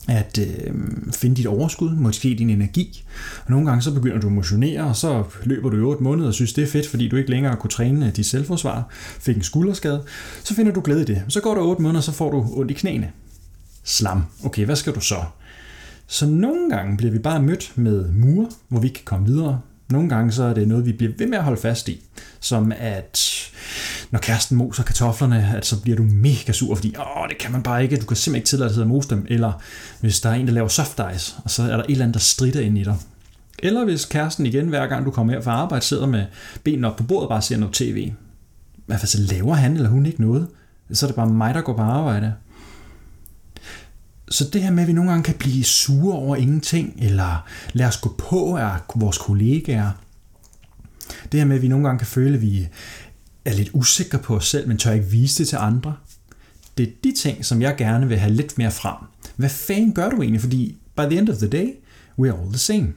at 0.09 0.39
øh, 0.39 0.75
finde 1.13 1.37
dit 1.37 1.47
overskud, 1.47 1.91
måske 1.91 2.35
din 2.39 2.51
energi. 2.51 3.05
Og 3.45 3.51
nogle 3.51 3.67
gange 3.67 3.83
så 3.83 3.95
begynder 3.95 4.21
du 4.21 4.27
at 4.27 4.33
motionere, 4.33 4.85
og 4.85 4.97
så 4.97 5.25
løber 5.45 5.71
du 5.71 5.77
i 5.77 5.81
8 5.81 6.03
måneder 6.03 6.29
og 6.29 6.35
synes, 6.35 6.53
det 6.53 6.65
er 6.65 6.69
fedt, 6.69 6.89
fordi 6.89 7.09
du 7.09 7.17
ikke 7.17 7.31
længere 7.31 7.57
kunne 7.57 7.71
træne 7.71 8.13
dit 8.17 8.27
selvforsvar, 8.27 8.87
fik 9.21 9.37
en 9.37 9.43
skulderskade. 9.43 10.03
Så 10.45 10.55
finder 10.55 10.73
du 10.73 10.81
glæde 10.81 11.03
i 11.03 11.05
det. 11.05 11.23
Så 11.29 11.41
går 11.41 11.55
der 11.55 11.63
8 11.63 11.83
måneder, 11.83 12.01
så 12.01 12.13
får 12.13 12.31
du 12.31 12.47
ondt 12.53 12.71
i 12.71 12.75
knæene. 12.75 13.11
Slam. 13.85 14.25
Okay, 14.45 14.65
hvad 14.65 14.77
skal 14.77 14.95
du 14.95 15.01
så? 15.01 15.17
Så 16.07 16.27
nogle 16.27 16.71
gange 16.71 16.97
bliver 16.97 17.13
vi 17.13 17.19
bare 17.19 17.43
mødt 17.43 17.73
med 17.75 18.09
mure, 18.13 18.49
hvor 18.69 18.81
vi 18.81 18.87
ikke 18.87 18.95
kan 18.95 19.05
komme 19.05 19.27
videre. 19.27 19.61
Nogle 19.93 20.09
gange 20.09 20.33
så 20.33 20.43
er 20.43 20.55
det 20.55 20.69
noget, 20.69 20.87
vi 20.87 20.93
bliver 20.93 21.13
ved 21.19 21.27
med 21.27 21.39
at 21.39 21.45
holde 21.45 21.61
fast 21.61 21.89
i. 21.89 22.01
Som 22.41 22.73
at 22.79 23.21
når 24.11 24.19
kæresten 24.19 24.57
moser 24.57 24.83
kartoflerne, 24.83 25.53
at 25.57 25.67
så 25.67 25.83
bliver 25.83 25.97
du 25.97 26.03
mega 26.03 26.53
sur, 26.53 26.75
fordi 26.75 26.95
åh, 26.99 27.29
det 27.29 27.39
kan 27.39 27.53
man 27.53 27.63
bare 27.63 27.83
ikke, 27.83 27.97
du 27.97 28.07
kan 28.07 28.17
simpelthen 28.17 28.35
ikke 28.37 28.47
tillade 28.47 28.75
dig 28.75 28.83
at 28.83 28.89
mose 28.89 29.09
dem, 29.09 29.27
eller 29.29 29.53
hvis 30.01 30.21
der 30.21 30.31
er 30.31 30.35
en, 30.35 30.47
der 30.47 30.53
laver 30.53 30.69
soft 30.69 31.01
ice, 31.15 31.35
og 31.45 31.51
så 31.51 31.63
er 31.63 31.77
der 31.77 31.85
et 31.85 31.91
eller 31.91 32.05
andet, 32.05 32.15
der 32.15 32.21
strider 32.21 32.61
ind 32.61 32.79
i 32.79 32.85
dig. 32.85 32.97
Eller 33.59 33.85
hvis 33.85 34.05
kæresten 34.05 34.47
igen, 34.47 34.69
hver 34.69 34.87
gang 34.87 35.07
du 35.07 35.11
kommer 35.11 35.33
her 35.33 35.41
fra 35.41 35.51
arbejde, 35.51 35.85
sidder 35.85 36.07
med 36.07 36.25
benene 36.65 36.87
op 36.87 36.97
på 36.97 37.03
bordet 37.03 37.23
og 37.23 37.29
bare 37.29 37.43
ser 37.43 37.57
noget 37.57 37.75
tv. 37.75 38.13
Hvad 38.87 38.99
så 38.99 39.19
laver 39.21 39.55
han 39.55 39.77
eller 39.77 39.89
hun 39.89 40.07
ikke 40.07 40.21
noget? 40.21 40.47
Så 40.93 41.07
er 41.07 41.09
det 41.09 41.17
bare 41.17 41.31
mig, 41.31 41.55
der 41.55 41.61
går 41.61 41.77
på 41.77 41.83
arbejde. 41.83 42.33
Så 44.33 44.49
det 44.53 44.63
her 44.63 44.71
med, 44.71 44.83
at 44.83 44.89
vi 44.89 44.93
nogle 44.93 45.11
gange 45.11 45.25
kan 45.25 45.35
blive 45.35 45.65
sure 45.65 46.17
over 46.17 46.37
ingenting, 46.37 46.95
eller 46.99 47.47
lade 47.73 47.89
os 47.89 47.97
gå 47.97 48.15
på 48.19 48.57
af 48.57 48.77
vores 48.95 49.19
kollegaer, 49.19 49.91
det 51.33 51.41
her 51.41 51.45
med, 51.45 51.57
at 51.57 51.63
vi 51.63 51.69
nogle 51.69 51.87
gange 51.87 51.99
kan 51.99 52.07
føle, 52.07 52.35
at 52.35 52.43
vi 52.43 52.69
er 53.45 53.55
lidt 53.55 53.71
usikre 53.73 54.19
på 54.19 54.37
os 54.37 54.49
selv, 54.49 54.69
men 54.69 54.77
tør 54.77 54.93
ikke 54.93 55.07
vise 55.07 55.39
det 55.39 55.49
til 55.49 55.57
andre. 55.57 55.97
Det 56.79 56.89
er 56.89 56.93
de 57.05 57.15
ting, 57.19 57.45
som 57.45 57.63
jeg 57.63 57.77
gerne 57.77 58.09
vil 58.09 58.19
have 58.19 58.33
lidt 58.33 58.59
mere 58.59 58.71
frem. 58.71 58.97
Hvad 59.37 59.51
fanden 59.51 59.93
gør 59.93 60.11
du 60.11 60.23
egentlig? 60.23 60.41
Fordi 60.41 60.77
by 60.97 61.01
the 61.01 61.19
end 61.19 61.29
of 61.29 61.37
the 61.37 61.49
day, 61.49 61.69
we 62.19 62.31
are 62.31 62.39
all 62.39 62.49
the 62.49 62.59
same. 62.59 62.93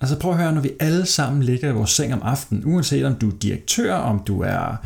Altså 0.00 0.18
prøv 0.18 0.32
at 0.32 0.38
høre, 0.38 0.52
når 0.52 0.60
vi 0.60 0.70
alle 0.80 1.06
sammen 1.06 1.42
ligger 1.42 1.68
i 1.68 1.72
vores 1.72 1.90
seng 1.90 2.14
om 2.14 2.22
aftenen, 2.22 2.62
uanset 2.66 3.04
om 3.04 3.14
du 3.14 3.28
er 3.30 3.36
direktør, 3.42 3.94
om 3.94 4.22
du 4.26 4.40
er 4.40 4.76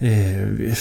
øh, 0.00 0.76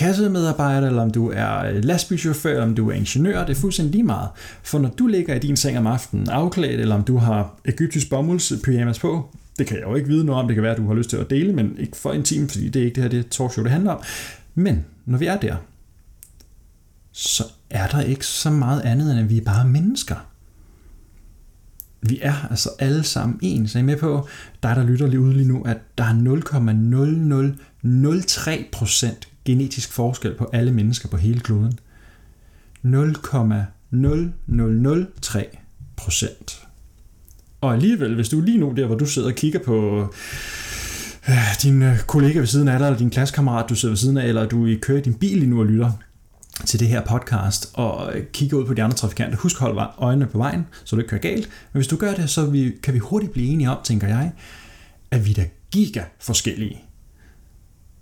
kassemedarbejder, 0.00 0.86
eller 0.86 1.02
om 1.02 1.10
du 1.10 1.30
er 1.30 1.58
øh, 1.58 1.84
lastbilchauffør, 1.84 2.50
eller 2.50 2.62
om 2.62 2.74
du 2.74 2.90
er 2.90 2.94
ingeniør, 2.94 3.44
det 3.44 3.56
er 3.56 3.60
fuldstændig 3.60 3.92
lige 3.92 4.04
meget. 4.04 4.28
For 4.62 4.78
når 4.78 4.88
du 4.88 5.06
ligger 5.06 5.34
i 5.34 5.38
din 5.38 5.56
seng 5.56 5.78
om 5.78 5.86
aftenen 5.86 6.28
afklædt, 6.28 6.80
eller 6.80 6.94
om 6.94 7.04
du 7.04 7.16
har 7.16 7.54
egyptisk 7.64 8.10
bomuldspyjamas 8.10 8.96
øh, 8.96 9.00
på, 9.00 9.36
det 9.58 9.66
kan 9.66 9.76
jeg 9.76 9.86
jo 9.86 9.94
ikke 9.94 10.08
vide 10.08 10.24
noget 10.24 10.42
om. 10.42 10.46
Det 10.48 10.54
kan 10.54 10.62
være, 10.62 10.72
at 10.72 10.78
du 10.78 10.86
har 10.86 10.94
lyst 10.94 11.10
til 11.10 11.16
at 11.16 11.30
dele, 11.30 11.52
men 11.52 11.76
ikke 11.78 11.96
for 11.96 12.12
en 12.12 12.22
time, 12.22 12.48
fordi 12.48 12.68
det 12.68 12.82
er 12.82 12.86
ikke 12.86 12.94
det 12.94 13.02
her 13.02 13.10
det 13.10 13.28
talkshow, 13.30 13.64
det 13.64 13.72
handler 13.72 13.92
om. 13.92 14.02
Men 14.54 14.84
når 15.06 15.18
vi 15.18 15.26
er 15.26 15.36
der, 15.36 15.56
så 17.12 17.44
er 17.70 17.86
der 17.86 18.00
ikke 18.00 18.26
så 18.26 18.50
meget 18.50 18.80
andet, 18.80 19.10
end 19.10 19.20
at 19.20 19.30
vi 19.30 19.36
er 19.36 19.44
bare 19.44 19.68
mennesker. 19.68 20.26
Vi 22.02 22.18
er 22.22 22.46
altså 22.50 22.70
alle 22.78 23.02
sammen 23.02 23.38
en. 23.42 23.68
Så 23.68 23.78
er 23.78 23.82
I 23.82 23.84
med 23.84 23.96
på, 23.96 24.28
dig 24.62 24.76
der 24.76 24.84
lytter 24.84 25.06
lige 25.06 25.20
ude 25.20 25.32
lige 25.32 25.48
nu, 25.48 25.62
at 25.62 25.78
der 25.98 26.04
er 26.04 26.14
0,0003% 29.24 29.29
genetisk 29.44 29.92
forskel 29.92 30.34
på 30.34 30.50
alle 30.52 30.72
mennesker 30.72 31.08
på 31.08 31.16
hele 31.16 31.40
kloden. 31.40 31.78
0,0003 32.84 35.56
procent. 35.96 36.66
Og 37.60 37.74
alligevel, 37.74 38.14
hvis 38.14 38.28
du 38.28 38.40
lige 38.40 38.58
nu 38.58 38.72
der, 38.76 38.86
hvor 38.86 38.96
du 38.96 39.06
sidder 39.06 39.28
og 39.28 39.34
kigger 39.34 39.58
på 39.58 40.08
øh, 41.28 41.62
din 41.62 41.82
øh, 41.82 41.98
kollega 41.98 42.38
ved 42.38 42.46
siden 42.46 42.68
af 42.68 42.78
dig, 42.78 42.86
eller 42.86 42.98
din 42.98 43.10
klassekammerat, 43.10 43.68
du 43.68 43.74
sidder 43.74 43.92
ved 43.92 43.96
siden 43.96 44.16
af, 44.16 44.26
eller 44.26 44.46
du 44.46 44.74
kører 44.82 44.98
i 44.98 45.02
din 45.02 45.14
bil 45.14 45.38
lige 45.38 45.50
nu 45.50 45.60
og 45.60 45.66
lytter 45.66 45.92
til 46.66 46.80
det 46.80 46.88
her 46.88 47.04
podcast, 47.04 47.70
og 47.74 48.16
øh, 48.16 48.24
kigger 48.32 48.58
ud 48.58 48.66
på 48.66 48.74
de 48.74 48.82
andre 48.82 48.96
trafikanter. 48.96 49.38
Husk 49.38 49.56
at 49.56 49.60
holde 49.60 49.88
øjnene 49.98 50.26
på 50.26 50.38
vejen, 50.38 50.66
så 50.84 50.96
du 50.96 51.00
ikke 51.00 51.08
kører 51.08 51.20
galt. 51.20 51.48
Men 51.72 51.78
hvis 51.78 51.86
du 51.86 51.96
gør 51.96 52.14
det, 52.14 52.30
så 52.30 52.46
vi, 52.46 52.72
kan 52.82 52.94
vi 52.94 52.98
hurtigt 52.98 53.32
blive 53.32 53.48
enige 53.48 53.70
om, 53.70 53.78
tænker 53.84 54.08
jeg, 54.08 54.32
at 55.10 55.26
vi 55.26 55.36
er 55.38 55.44
giga 55.70 56.04
forskellige. 56.18 56.80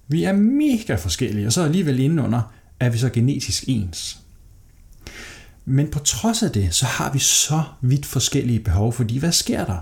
Vi 0.08 0.24
er 0.24 0.32
mega 0.32 0.94
forskellige, 0.94 1.46
og 1.46 1.52
så 1.52 1.62
alligevel 1.62 1.98
indenunder 1.98 2.52
er 2.80 2.90
vi 2.90 2.98
så 2.98 3.08
genetisk 3.08 3.64
ens. 3.66 4.18
Men 5.64 5.90
på 5.90 5.98
trods 5.98 6.42
af 6.42 6.50
det, 6.50 6.74
så 6.74 6.86
har 6.86 7.12
vi 7.12 7.18
så 7.18 7.62
vidt 7.80 8.06
forskellige 8.06 8.60
behov, 8.60 8.92
fordi 8.92 9.18
hvad 9.18 9.32
sker 9.32 9.64
der? 9.64 9.78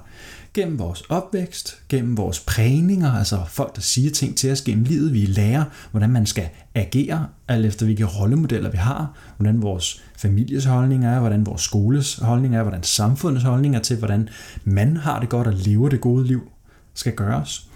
gennem 0.57 0.79
vores 0.79 1.01
opvækst, 1.01 1.83
gennem 1.89 2.17
vores 2.17 2.41
prægninger, 2.41 3.13
altså 3.13 3.41
folk, 3.49 3.77
der 3.77 3.83
siger 3.83 4.11
ting 4.11 4.37
til 4.37 4.53
os 4.53 4.61
gennem 4.61 4.85
livet. 4.85 5.13
Vi 5.13 5.27
lærer, 5.27 5.65
hvordan 5.91 6.11
man 6.11 6.27
skal 6.27 6.49
agere, 6.75 7.27
alt 7.49 7.67
efter 7.67 7.87
hvilke 7.87 8.05
rollemodeller 8.05 8.71
vi 8.71 8.77
har, 8.77 9.13
hvordan 9.37 9.63
vores 9.63 10.03
families 10.17 10.65
holdning 10.65 11.05
er, 11.05 11.21
hvordan 11.21 11.47
vores 11.47 11.63
skoles 11.63 12.15
holdning 12.15 12.57
er, 12.57 12.63
hvordan 12.63 12.83
samfundets 12.83 13.45
holdning 13.45 13.77
er 13.77 13.81
til, 13.81 13.97
hvordan 13.97 14.29
man 14.65 14.97
har 14.97 15.21
det 15.21 15.29
godt 15.29 15.47
og 15.47 15.53
lever 15.53 15.89
det 15.89 16.01
gode 16.01 16.27
liv 16.27 16.51
skal 16.95 17.13
gøres. 17.13 17.69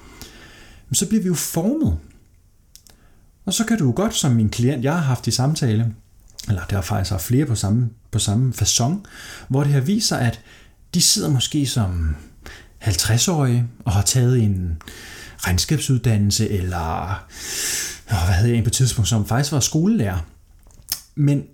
Men 0.88 0.94
så 0.94 1.08
bliver 1.08 1.22
vi 1.22 1.28
jo 1.28 1.34
formet. 1.34 1.98
Og 3.44 3.54
så 3.54 3.64
kan 3.64 3.78
du 3.78 3.92
godt, 3.92 4.14
som 4.14 4.32
min 4.32 4.50
klient, 4.50 4.84
jeg 4.84 4.92
har 4.92 5.00
haft 5.00 5.26
i 5.26 5.30
samtale, 5.30 5.94
eller 6.48 6.62
der 6.70 6.78
er 6.78 6.82
faktisk 6.82 7.10
haft 7.10 7.24
flere 7.24 7.46
på 7.46 7.54
samme, 7.54 7.90
på 8.10 8.18
samme 8.18 8.52
façon, 8.56 8.92
hvor 9.48 9.64
det 9.64 9.72
her 9.72 9.80
viser, 9.80 10.16
at 10.16 10.40
de 10.94 11.00
sidder 11.00 11.30
måske 11.30 11.66
som 11.66 12.16
50-årige 12.82 13.64
og 13.84 13.92
har 13.92 14.02
taget 14.02 14.42
en 14.42 14.82
regnskabsuddannelse, 15.38 16.48
eller 16.48 17.24
hvad 18.08 18.18
havde 18.18 18.50
jeg 18.50 18.58
en 18.58 18.64
på 18.64 18.70
tidspunkt, 18.70 19.08
som 19.08 19.26
faktisk 19.26 19.52
var 19.52 19.60
skolelærer. 19.60 20.18
Men 21.14 21.44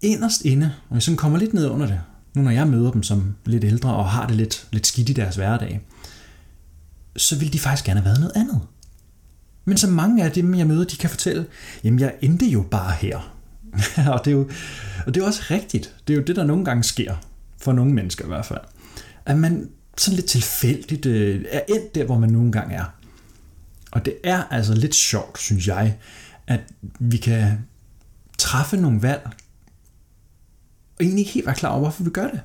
inderst 0.00 0.42
inde, 0.44 0.72
og 0.88 0.94
jeg 0.94 1.02
sådan 1.02 1.16
kommer 1.16 1.38
lidt 1.38 1.54
ned 1.54 1.68
under 1.68 1.86
det, 1.86 2.00
nu 2.34 2.42
når 2.42 2.50
jeg 2.50 2.68
møder 2.68 2.90
dem 2.90 3.02
som 3.02 3.34
lidt 3.44 3.64
ældre 3.64 3.94
og 3.94 4.10
har 4.10 4.26
det 4.26 4.36
lidt, 4.36 4.66
lidt 4.72 4.86
skidt 4.86 5.08
i 5.08 5.12
deres 5.12 5.36
hverdag, 5.36 5.80
så 7.16 7.36
vil 7.36 7.52
de 7.52 7.58
faktisk 7.58 7.84
gerne 7.84 8.00
have 8.00 8.04
været 8.04 8.20
noget 8.20 8.36
andet. 8.36 8.60
Men 9.68 9.76
så 9.76 9.90
mange 9.90 10.24
af 10.24 10.32
dem, 10.32 10.54
jeg 10.54 10.66
møder, 10.66 10.84
de 10.84 10.96
kan 10.96 11.10
fortælle, 11.10 11.46
jamen 11.84 12.00
jeg 12.00 12.14
endte 12.20 12.46
jo 12.46 12.62
bare 12.62 12.92
her. 12.92 13.32
og, 14.12 14.24
det 14.24 14.30
er 14.30 14.36
jo, 14.36 14.50
og 15.06 15.14
det 15.14 15.16
er 15.16 15.24
jo 15.24 15.26
også 15.26 15.42
rigtigt. 15.50 15.94
Det 16.08 16.14
er 16.14 16.18
jo 16.18 16.24
det, 16.24 16.36
der 16.36 16.44
nogle 16.44 16.64
gange 16.64 16.84
sker, 16.84 17.14
for 17.58 17.72
nogle 17.72 17.92
mennesker 17.92 18.24
i 18.24 18.28
hvert 18.28 18.46
fald. 18.46 18.60
At 19.26 19.38
man 19.38 19.70
sådan 19.98 20.16
lidt 20.16 20.26
tilfældigt 20.26 21.06
øh, 21.06 21.44
er 21.50 21.60
endt 21.68 21.94
der, 21.94 22.04
hvor 22.04 22.18
man 22.18 22.30
nogle 22.30 22.52
gange 22.52 22.74
er. 22.74 22.84
Og 23.90 24.04
det 24.04 24.14
er 24.24 24.42
altså 24.50 24.74
lidt 24.74 24.94
sjovt, 24.94 25.38
synes 25.38 25.68
jeg, 25.68 25.96
at 26.46 26.60
vi 26.98 27.16
kan 27.16 27.58
træffe 28.38 28.76
nogle 28.76 29.02
valg, 29.02 29.22
og 30.98 31.04
egentlig 31.04 31.20
ikke 31.20 31.32
helt 31.32 31.46
være 31.46 31.54
klar 31.54 31.70
over, 31.70 31.80
hvorfor 31.80 32.04
vi 32.04 32.10
gør 32.10 32.28
det. 32.28 32.40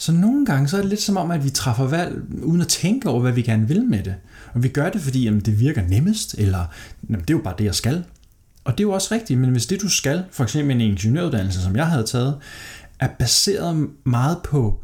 Så 0.00 0.12
nogle 0.12 0.46
gange 0.46 0.68
så 0.68 0.76
er 0.76 0.80
det 0.80 0.90
lidt 0.90 1.02
som 1.02 1.16
om, 1.16 1.30
at 1.30 1.44
vi 1.44 1.50
træffer 1.50 1.84
valg 1.84 2.22
uden 2.42 2.60
at 2.60 2.68
tænke 2.68 3.08
over, 3.08 3.20
hvad 3.20 3.32
vi 3.32 3.42
gerne 3.42 3.68
vil 3.68 3.84
med 3.84 4.02
det. 4.02 4.14
Og 4.54 4.62
vi 4.62 4.68
gør 4.68 4.90
det, 4.90 5.00
fordi 5.00 5.24
jamen, 5.24 5.40
det 5.40 5.60
virker 5.60 5.82
nemmest, 5.82 6.34
eller 6.38 6.64
jamen, 7.08 7.20
det 7.20 7.30
er 7.30 7.38
jo 7.38 7.42
bare 7.44 7.54
det, 7.58 7.64
jeg 7.64 7.74
skal. 7.74 8.04
Og 8.64 8.72
det 8.72 8.84
er 8.84 8.88
jo 8.88 8.92
også 8.92 9.14
rigtigt, 9.14 9.40
men 9.40 9.50
hvis 9.50 9.66
det 9.66 9.82
du 9.82 9.88
skal, 9.88 10.24
for 10.30 10.44
eksempel 10.44 10.74
en 10.74 10.80
ingeniøruddannelse, 10.80 11.62
som 11.62 11.76
jeg 11.76 11.86
havde 11.86 12.04
taget, 12.04 12.38
er 13.00 13.08
baseret 13.18 13.88
meget 14.04 14.38
på 14.44 14.80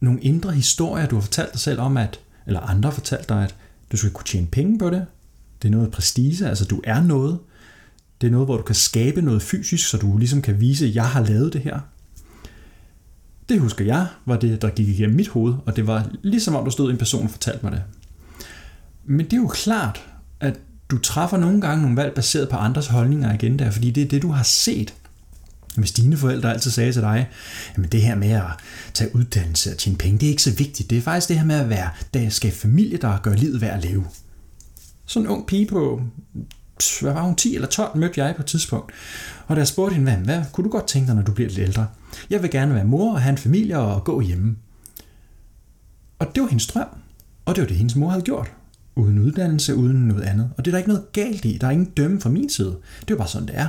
nogle 0.00 0.20
indre 0.20 0.52
historier, 0.52 1.06
du 1.06 1.16
har 1.16 1.22
fortalt 1.22 1.52
dig 1.52 1.60
selv 1.60 1.80
om, 1.80 1.96
at, 1.96 2.20
eller 2.46 2.60
andre 2.60 2.90
har 2.90 2.94
fortalt 2.94 3.28
dig, 3.28 3.44
at 3.44 3.54
du 3.92 3.96
skal 3.96 4.10
kunne 4.10 4.26
tjene 4.26 4.46
penge 4.46 4.78
på 4.78 4.90
det. 4.90 5.06
Det 5.62 5.68
er 5.68 5.72
noget 5.72 5.90
prestige, 5.90 6.48
altså 6.48 6.64
du 6.64 6.80
er 6.84 7.02
noget. 7.02 7.38
Det 8.20 8.26
er 8.26 8.30
noget, 8.30 8.46
hvor 8.46 8.56
du 8.56 8.62
kan 8.62 8.74
skabe 8.74 9.22
noget 9.22 9.42
fysisk, 9.42 9.88
så 9.88 9.96
du 9.96 10.18
ligesom 10.18 10.42
kan 10.42 10.60
vise, 10.60 10.86
at 10.86 10.94
jeg 10.94 11.08
har 11.08 11.20
lavet 11.20 11.52
det 11.52 11.60
her. 11.60 11.80
Det 13.48 13.60
husker 13.60 13.84
jeg, 13.84 14.06
var 14.26 14.36
det, 14.36 14.62
der 14.62 14.70
gik 14.70 14.88
igennem 14.88 15.16
mit 15.16 15.28
hoved, 15.28 15.54
og 15.66 15.76
det 15.76 15.86
var 15.86 16.10
ligesom 16.22 16.54
om, 16.54 16.64
der 16.64 16.70
stod 16.70 16.90
en 16.90 16.98
person 16.98 17.24
og 17.24 17.30
fortalte 17.30 17.60
mig 17.62 17.72
det. 17.72 17.82
Men 19.04 19.26
det 19.26 19.32
er 19.32 19.36
jo 19.36 19.48
klart, 19.48 20.04
at 20.40 20.60
du 20.90 20.98
træffer 20.98 21.36
nogle 21.36 21.60
gange 21.60 21.82
nogle 21.82 21.96
valg 21.96 22.14
baseret 22.14 22.48
på 22.48 22.56
andres 22.56 22.86
holdninger 22.86 23.28
og 23.28 23.34
agendaer, 23.34 23.70
fordi 23.70 23.90
det 23.90 24.02
er 24.02 24.08
det, 24.08 24.22
du 24.22 24.30
har 24.30 24.42
set. 24.42 24.94
Hvis 25.76 25.92
dine 25.92 26.16
forældre 26.16 26.52
altid 26.52 26.70
sagde 26.70 26.92
til 26.92 27.02
dig, 27.02 27.28
at 27.74 27.92
det 27.92 28.02
her 28.02 28.14
med 28.14 28.30
at 28.30 28.42
tage 28.94 29.16
uddannelse 29.16 29.70
og 29.70 29.78
tjene 29.78 29.98
penge, 29.98 30.18
det 30.18 30.26
er 30.26 30.30
ikke 30.30 30.42
så 30.42 30.54
vigtigt. 30.54 30.90
Det 30.90 30.98
er 30.98 31.02
faktisk 31.02 31.28
det 31.28 31.38
her 31.38 31.44
med 31.44 31.56
at 31.56 31.68
være, 31.68 31.90
der 32.14 32.28
skal 32.28 32.52
familie, 32.52 32.96
der 32.96 33.18
gør 33.18 33.34
livet 33.34 33.60
værd 33.60 33.76
at 33.76 33.84
leve. 33.84 34.04
Sådan 35.06 35.26
en 35.26 35.30
ung 35.30 35.46
pige 35.46 35.66
på, 35.66 36.02
hvad 37.00 37.12
var 37.12 37.22
hun, 37.22 37.36
10 37.36 37.54
eller 37.54 37.68
12, 37.68 37.98
mødte 37.98 38.24
jeg 38.24 38.36
på 38.36 38.42
et 38.42 38.46
tidspunkt. 38.46 38.92
Og 39.46 39.56
da 39.56 39.60
jeg 39.60 39.68
spurgte 39.68 39.94
hende, 39.94 40.10
hvad, 40.12 40.24
hvad 40.24 40.44
kunne 40.52 40.64
du 40.64 40.70
godt 40.70 40.86
tænke 40.86 41.06
dig, 41.06 41.14
når 41.14 41.22
du 41.22 41.32
bliver 41.32 41.48
lidt 41.48 41.60
ældre? 41.60 41.86
Jeg 42.30 42.42
vil 42.42 42.50
gerne 42.50 42.74
være 42.74 42.84
mor 42.84 43.14
og 43.14 43.20
have 43.20 43.30
en 43.30 43.38
familie 43.38 43.78
og 43.78 44.04
gå 44.04 44.20
hjemme. 44.20 44.56
Og 46.18 46.26
det 46.34 46.42
var 46.42 46.48
hendes 46.48 46.66
drøm. 46.66 46.86
Og 47.44 47.54
det 47.54 47.62
var 47.62 47.68
det, 47.68 47.76
hendes 47.76 47.96
mor 47.96 48.10
havde 48.10 48.24
gjort. 48.24 48.52
Uden 48.96 49.18
uddannelse, 49.18 49.74
uden 49.74 49.96
noget 49.96 50.22
andet. 50.22 50.50
Og 50.56 50.64
det 50.64 50.70
er 50.70 50.72
der 50.72 50.78
ikke 50.78 50.88
noget 50.88 51.12
galt 51.12 51.44
i. 51.44 51.58
Der 51.60 51.66
er 51.66 51.70
ingen 51.70 51.90
dømme 51.96 52.20
fra 52.20 52.30
min 52.30 52.50
side. 52.50 52.76
Det 53.00 53.14
er 53.14 53.18
bare 53.18 53.28
sådan, 53.28 53.48
det 53.48 53.58
er. 53.58 53.68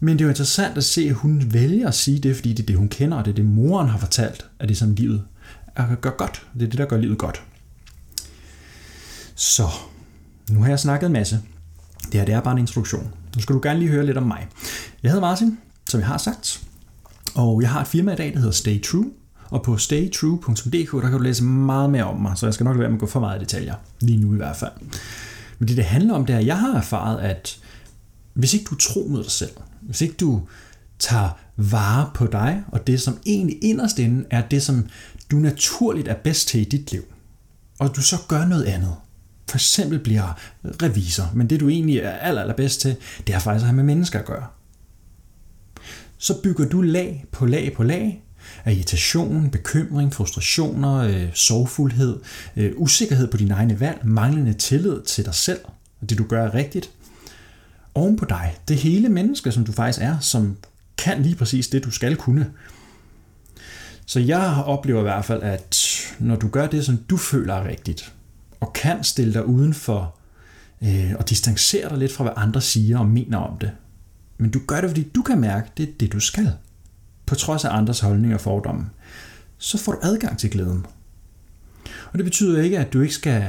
Men 0.00 0.18
det 0.18 0.20
er 0.20 0.26
jo 0.26 0.30
interessant 0.30 0.76
at 0.76 0.84
se, 0.84 1.00
at 1.00 1.14
hun 1.14 1.42
vælger 1.46 1.88
at 1.88 1.94
sige 1.94 2.18
det, 2.18 2.36
fordi 2.36 2.52
det 2.52 2.62
er 2.62 2.66
det, 2.66 2.76
hun 2.76 2.88
kender, 2.88 3.16
og 3.16 3.24
det 3.24 3.30
er 3.30 3.34
det, 3.34 3.44
moren 3.44 3.88
har 3.88 3.98
fortalt, 3.98 4.46
at 4.58 4.68
det 4.68 4.74
er 4.74 4.78
som 4.78 4.94
livet 4.94 5.24
gør 6.00 6.10
godt. 6.10 6.46
Det 6.54 6.62
er 6.62 6.66
det, 6.66 6.78
der 6.78 6.84
gør 6.84 6.96
livet 6.96 7.18
godt. 7.18 7.42
Så, 9.34 9.68
nu 10.50 10.62
har 10.62 10.68
jeg 10.68 10.78
snakket 10.78 11.06
en 11.06 11.12
masse. 11.12 11.40
Det 12.04 12.14
her 12.14 12.24
det 12.24 12.34
er 12.34 12.40
bare 12.40 12.52
en 12.52 12.58
introduktion. 12.58 13.14
Nu 13.36 13.42
skal 13.42 13.54
du 13.54 13.60
gerne 13.62 13.78
lige 13.78 13.90
høre 13.90 14.06
lidt 14.06 14.16
om 14.16 14.22
mig. 14.22 14.48
Jeg 15.02 15.10
hedder 15.10 15.26
Martin, 15.26 15.58
som 15.88 16.00
jeg 16.00 16.06
har 16.06 16.18
sagt. 16.18 16.62
Og 17.34 17.62
jeg 17.62 17.70
har 17.70 17.80
et 17.80 17.86
firma 17.86 18.12
i 18.12 18.16
dag, 18.16 18.32
der 18.32 18.38
hedder 18.38 18.52
Stay 18.52 18.82
True. 18.82 19.10
Og 19.50 19.62
på 19.62 19.76
staytrue.dk, 19.76 20.92
der 20.92 21.00
kan 21.00 21.12
du 21.12 21.18
læse 21.18 21.44
meget 21.44 21.90
mere 21.90 22.04
om 22.04 22.20
mig, 22.20 22.38
så 22.38 22.46
jeg 22.46 22.54
skal 22.54 22.64
nok 22.64 22.74
lade 22.74 22.80
være 22.80 22.88
med 22.88 22.96
at 22.96 23.00
gå 23.00 23.06
for 23.06 23.20
meget 23.20 23.40
i 23.40 23.44
detaljer. 23.44 23.74
Lige 24.00 24.20
nu 24.20 24.34
i 24.34 24.36
hvert 24.36 24.56
fald. 24.56 24.72
Men 25.58 25.68
det, 25.68 25.76
det 25.76 25.84
handler 25.84 26.14
om, 26.14 26.26
det 26.26 26.34
er, 26.34 26.38
at 26.38 26.46
jeg 26.46 26.58
har 26.58 26.74
erfaret, 26.74 27.20
at 27.20 27.58
hvis 28.34 28.54
ikke 28.54 28.66
du 28.70 28.74
tror 28.74 29.08
mod 29.08 29.22
dig 29.22 29.32
selv, 29.32 29.50
hvis 29.80 30.00
ikke 30.00 30.14
du 30.14 30.42
tager 30.98 31.28
vare 31.56 32.10
på 32.14 32.26
dig, 32.26 32.62
og 32.68 32.86
det 32.86 33.00
som 33.00 33.18
egentlig 33.26 33.58
inderst 33.62 33.98
inde 33.98 34.24
er 34.30 34.42
det, 34.48 34.62
som 34.62 34.88
du 35.30 35.36
naturligt 35.36 36.08
er 36.08 36.14
bedst 36.14 36.48
til 36.48 36.60
i 36.60 36.64
dit 36.64 36.92
liv, 36.92 37.02
og 37.78 37.96
du 37.96 38.02
så 38.02 38.16
gør 38.28 38.44
noget 38.44 38.64
andet, 38.64 38.94
for 39.50 39.56
eksempel 39.56 39.98
bliver 39.98 40.38
revisor, 40.82 41.30
men 41.34 41.50
det 41.50 41.60
du 41.60 41.68
egentlig 41.68 41.98
er 41.98 42.10
aller, 42.10 42.40
allerbedst 42.40 42.80
til, 42.80 42.96
det 43.26 43.34
er 43.34 43.38
faktisk 43.38 43.62
at 43.62 43.66
have 43.66 43.76
med 43.76 43.84
mennesker 43.84 44.18
at 44.18 44.24
gøre. 44.24 44.46
Så 46.18 46.42
bygger 46.42 46.68
du 46.68 46.80
lag 46.80 47.24
på 47.32 47.46
lag 47.46 47.72
på 47.76 47.82
lag 47.82 48.24
af 48.64 48.72
irritation, 48.72 49.50
bekymring, 49.50 50.14
frustrationer, 50.14 50.96
øh, 50.96 51.28
sorgfuldhed, 51.34 52.20
øh, 52.56 52.72
usikkerhed 52.76 53.28
på 53.30 53.36
dine 53.36 53.54
egne 53.54 53.80
valg, 53.80 53.98
manglende 54.04 54.52
tillid 54.52 55.02
til 55.02 55.24
dig 55.24 55.34
selv, 55.34 55.60
og 56.00 56.10
det 56.10 56.18
du 56.18 56.24
gør 56.24 56.46
er 56.46 56.54
rigtigt, 56.54 56.90
oven 57.94 58.16
på 58.16 58.24
dig, 58.24 58.56
det 58.68 58.76
hele 58.76 59.08
menneske, 59.08 59.52
som 59.52 59.64
du 59.64 59.72
faktisk 59.72 60.02
er, 60.02 60.18
som 60.18 60.56
kan 60.98 61.22
lige 61.22 61.34
præcis 61.34 61.68
det, 61.68 61.84
du 61.84 61.90
skal 61.90 62.16
kunne. 62.16 62.50
Så 64.06 64.20
jeg 64.20 64.62
oplever 64.66 65.00
i 65.00 65.02
hvert 65.02 65.24
fald, 65.24 65.42
at 65.42 65.76
når 66.18 66.36
du 66.36 66.48
gør 66.48 66.66
det, 66.66 66.84
som 66.84 66.96
du 66.96 67.16
føler 67.16 67.54
er 67.54 67.68
rigtigt, 67.68 68.12
og 68.60 68.72
kan 68.72 69.04
stille 69.04 69.34
dig 69.34 69.46
udenfor 69.46 70.16
øh, 70.82 71.12
og 71.18 71.28
distancere 71.28 71.88
dig 71.88 71.98
lidt 71.98 72.12
fra, 72.12 72.24
hvad 72.24 72.32
andre 72.36 72.60
siger 72.60 72.98
og 72.98 73.06
mener 73.06 73.38
om 73.38 73.58
det. 73.58 73.70
Men 74.38 74.50
du 74.50 74.60
gør 74.66 74.80
det, 74.80 74.90
fordi 74.90 75.02
du 75.02 75.22
kan 75.22 75.40
mærke, 75.40 75.70
det 75.76 75.88
er 75.88 75.92
det, 76.00 76.12
du 76.12 76.20
skal. 76.20 76.52
På 77.26 77.34
trods 77.34 77.64
af 77.64 77.76
andres 77.76 78.00
holdninger 78.00 78.36
og 78.36 78.40
fordomme. 78.40 78.86
Så 79.58 79.78
får 79.78 79.92
du 79.92 79.98
adgang 80.02 80.38
til 80.38 80.50
glæden. 80.50 80.86
Og 82.12 82.18
det 82.18 82.24
betyder 82.24 82.62
ikke, 82.62 82.78
at 82.78 82.92
du 82.92 83.00
ikke 83.00 83.14
skal 83.14 83.44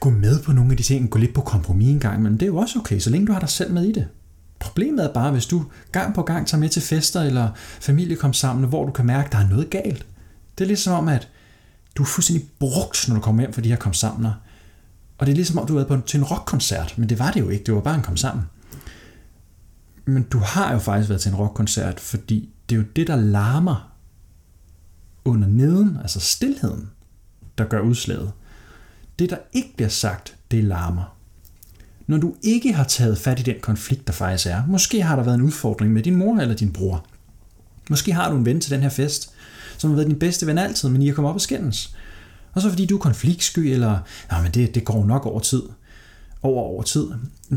gå 0.00 0.10
med 0.10 0.42
på 0.42 0.52
nogle 0.52 0.70
af 0.70 0.76
de 0.76 0.82
ting, 0.82 1.10
gå 1.10 1.18
lidt 1.18 1.34
på 1.34 1.40
kompromis 1.40 1.88
en 1.88 2.00
gang, 2.00 2.22
men 2.22 2.32
det 2.32 2.42
er 2.42 2.46
jo 2.46 2.56
også 2.56 2.78
okay, 2.78 2.98
så 2.98 3.10
længe 3.10 3.26
du 3.26 3.32
har 3.32 3.40
dig 3.40 3.48
selv 3.48 3.72
med 3.72 3.84
i 3.84 3.92
det. 3.92 4.08
Problemet 4.58 5.04
er 5.04 5.12
bare, 5.12 5.32
hvis 5.32 5.46
du 5.46 5.64
gang 5.92 6.14
på 6.14 6.22
gang 6.22 6.46
tager 6.46 6.60
med 6.60 6.68
til 6.68 6.82
fester 6.82 7.20
eller 7.20 7.48
familiekomsamlinger, 7.80 8.68
hvor 8.68 8.86
du 8.86 8.92
kan 8.92 9.06
mærke, 9.06 9.26
at 9.26 9.32
der 9.32 9.38
er 9.38 9.48
noget 9.48 9.70
galt. 9.70 10.06
Det 10.58 10.64
er 10.64 10.68
ligesom 10.68 10.92
om, 10.92 11.08
at 11.08 11.28
du 11.96 12.02
er 12.02 12.06
fuldstændig 12.06 12.48
brugt, 12.58 13.08
når 13.08 13.14
du 13.14 13.20
kommer 13.20 13.42
hjem 13.42 13.52
fra 13.52 13.62
de 13.62 13.68
her 13.68 13.76
kom 13.76 13.94
sammener. 13.94 14.32
Og 15.18 15.26
det 15.26 15.32
er 15.32 15.36
ligesom 15.36 15.58
om, 15.58 15.66
du 15.66 15.72
har 15.72 15.78
været 15.78 15.88
på 15.88 15.94
en, 15.94 16.02
til 16.02 16.18
en 16.18 16.24
rockkoncert, 16.24 16.98
men 16.98 17.08
det 17.08 17.18
var 17.18 17.30
det 17.30 17.40
jo 17.40 17.48
ikke, 17.48 17.64
det 17.64 17.74
var 17.74 17.80
bare 17.80 17.94
en 17.94 18.02
kom 18.02 18.16
sammen. 18.16 18.44
Men 20.04 20.22
du 20.22 20.38
har 20.38 20.72
jo 20.72 20.78
faktisk 20.78 21.08
været 21.08 21.20
til 21.20 21.28
en 21.28 21.36
rockkoncert, 21.36 22.00
fordi 22.00 22.50
det 22.68 22.74
er 22.76 22.80
jo 22.80 22.86
det, 22.96 23.06
der 23.06 23.16
larmer 23.16 23.92
under 25.24 25.48
neden, 25.48 25.98
altså 26.02 26.20
stillheden, 26.20 26.90
der 27.58 27.64
gør 27.64 27.80
udslaget. 27.80 28.32
Det, 29.18 29.30
der 29.30 29.36
ikke 29.52 29.72
bliver 29.76 29.88
sagt, 29.88 30.36
det 30.50 30.64
larmer. 30.64 31.16
Når 32.06 32.18
du 32.18 32.34
ikke 32.42 32.72
har 32.72 32.84
taget 32.84 33.18
fat 33.18 33.40
i 33.40 33.42
den 33.42 33.56
konflikt, 33.60 34.06
der 34.06 34.12
faktisk 34.12 34.46
er, 34.46 34.66
måske 34.66 35.02
har 35.02 35.16
der 35.16 35.22
været 35.22 35.34
en 35.34 35.42
udfordring 35.42 35.92
med 35.92 36.02
din 36.02 36.16
mor 36.16 36.36
eller 36.36 36.54
din 36.54 36.72
bror. 36.72 37.06
Måske 37.90 38.12
har 38.12 38.30
du 38.30 38.36
en 38.36 38.44
ven 38.44 38.60
til 38.60 38.70
den 38.70 38.80
her 38.80 38.88
fest, 38.88 39.32
som 39.78 39.90
har 39.90 39.96
været 39.96 40.08
din 40.08 40.18
bedste 40.18 40.46
ven 40.46 40.58
altid, 40.58 40.88
men 40.88 41.02
I 41.02 41.08
er 41.08 41.14
kommet 41.14 41.30
op 41.30 41.34
og 41.34 41.40
skændes. 41.40 41.94
Og 42.52 42.62
så 42.62 42.68
fordi 42.68 42.86
du 42.86 42.96
er 42.96 43.00
konfliktsky, 43.00 43.58
eller 43.58 43.98
nej, 44.30 44.42
men 44.42 44.52
det, 44.52 44.74
det 44.74 44.84
går 44.84 45.04
nok 45.04 45.26
over 45.26 45.40
tid, 45.40 45.62
over 46.42 46.62
over 46.62 46.82
tid, 46.82 47.06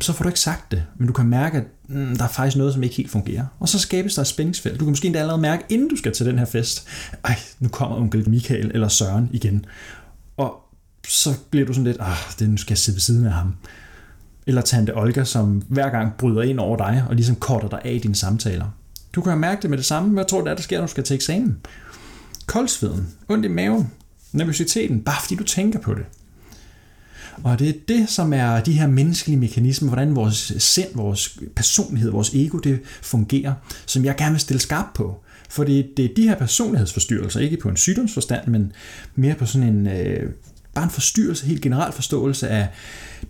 så 0.02 0.14
får 0.14 0.24
du 0.24 0.30
ikke 0.30 0.40
sagt 0.40 0.72
det, 0.72 0.84
men 0.98 1.08
du 1.08 1.14
kan 1.14 1.26
mærke, 1.26 1.58
at 1.58 1.64
mm, 1.88 2.18
der 2.18 2.24
er 2.24 2.30
faktisk 2.30 2.58
noget, 2.58 2.74
som 2.74 2.84
ikke 2.84 2.96
helt 2.96 3.12
fungerer. 3.12 3.46
Og 3.60 3.70
så 3.70 3.80
skabes 3.80 4.16
der 4.16 4.22
et 4.22 4.28
spændingsfelt. 4.28 4.80
Du 4.80 4.86
kan 4.86 4.92
måske 4.92 5.06
endda 5.06 5.20
allerede 5.20 5.42
mærke, 5.42 5.64
inden 5.70 5.90
du 5.90 5.96
skal 5.96 6.14
til 6.14 6.26
den 6.26 6.40
her 6.40 6.46
fest, 6.46 6.88
ej, 7.24 7.36
nu 7.60 7.70
kommer 7.70 7.98
onkel 7.98 8.30
Michael 8.30 8.72
eller 8.74 8.88
Søren 8.88 9.30
igen. 9.34 9.66
Og 10.38 10.56
så 11.08 11.34
bliver 11.50 11.66
du 11.66 11.74
sådan 11.74 11.84
lidt, 11.84 11.98
ah, 12.00 12.18
det 12.40 12.50
nu 12.50 12.58
skal 12.58 12.72
jeg 12.72 12.78
sidde 12.78 12.96
ved 12.96 13.02
siden 13.02 13.26
af 13.26 13.32
ham. 13.32 13.56
Eller 14.48 14.62
tante 14.62 14.98
Olga, 14.98 15.24
som 15.24 15.64
hver 15.68 15.90
gang 15.90 16.14
bryder 16.18 16.42
ind 16.42 16.60
over 16.60 16.78
dig, 16.78 17.06
og 17.10 17.16
ligesom 17.16 17.36
korter 17.36 17.68
dig 17.68 17.82
af 17.86 17.94
i 17.94 18.00
dine 18.00 18.16
samtaler. 18.16 18.66
Du 19.14 19.22
kan 19.22 19.38
mærke 19.38 19.62
det 19.62 19.70
med 19.70 19.78
det 19.78 19.86
samme, 19.86 20.10
men 20.10 20.18
jeg 20.18 20.28
tror, 20.28 20.42
det 20.42 20.52
er, 20.52 20.56
der 20.56 20.62
sker, 20.62 20.78
når 20.78 20.86
du 20.86 20.92
skal 20.92 21.04
til 21.04 21.16
eksamen 21.16 21.58
koldsveden, 22.52 23.08
ondt 23.30 23.46
i 23.46 23.48
maven, 23.48 23.92
nervøsiteten, 24.32 25.02
bare 25.02 25.22
fordi 25.22 25.36
du 25.36 25.44
tænker 25.44 25.80
på 25.80 25.94
det. 25.94 26.06
Og 27.44 27.60
det 27.60 27.70
er 27.70 27.74
det, 27.88 28.10
som 28.10 28.34
er 28.34 28.60
de 28.60 28.74
her 28.74 28.88
menneskelige 28.88 29.40
mekanismer, 29.40 29.90
hvordan 29.90 30.16
vores 30.16 30.54
sind, 30.58 30.88
vores 30.96 31.40
personlighed, 31.56 32.12
vores 32.12 32.34
ego, 32.34 32.58
det 32.58 32.80
fungerer, 33.02 33.54
som 33.86 34.06
jeg 34.06 34.16
gerne 34.16 34.32
vil 34.32 34.40
stille 34.40 34.60
skarp 34.60 34.86
på. 34.96 35.24
Fordi 35.50 35.94
det 35.98 36.06
er 36.06 36.10
de 36.16 36.28
her 36.28 36.36
personlighedsforstyrrelser, 36.36 37.40
ikke 37.40 37.58
på 37.58 37.70
en 37.70 37.78
sygdomsforstand, 37.78 38.48
men 38.48 38.72
mere 39.16 39.36
på 39.36 39.46
sådan 39.46 39.68
en, 39.68 39.88
øh, 39.88 40.32
bare 40.74 40.84
en 40.84 40.90
forstyrrelse, 40.92 41.48
helt 41.48 41.62
generelt 41.62 41.96
forståelse 41.96 42.50
af 42.50 42.68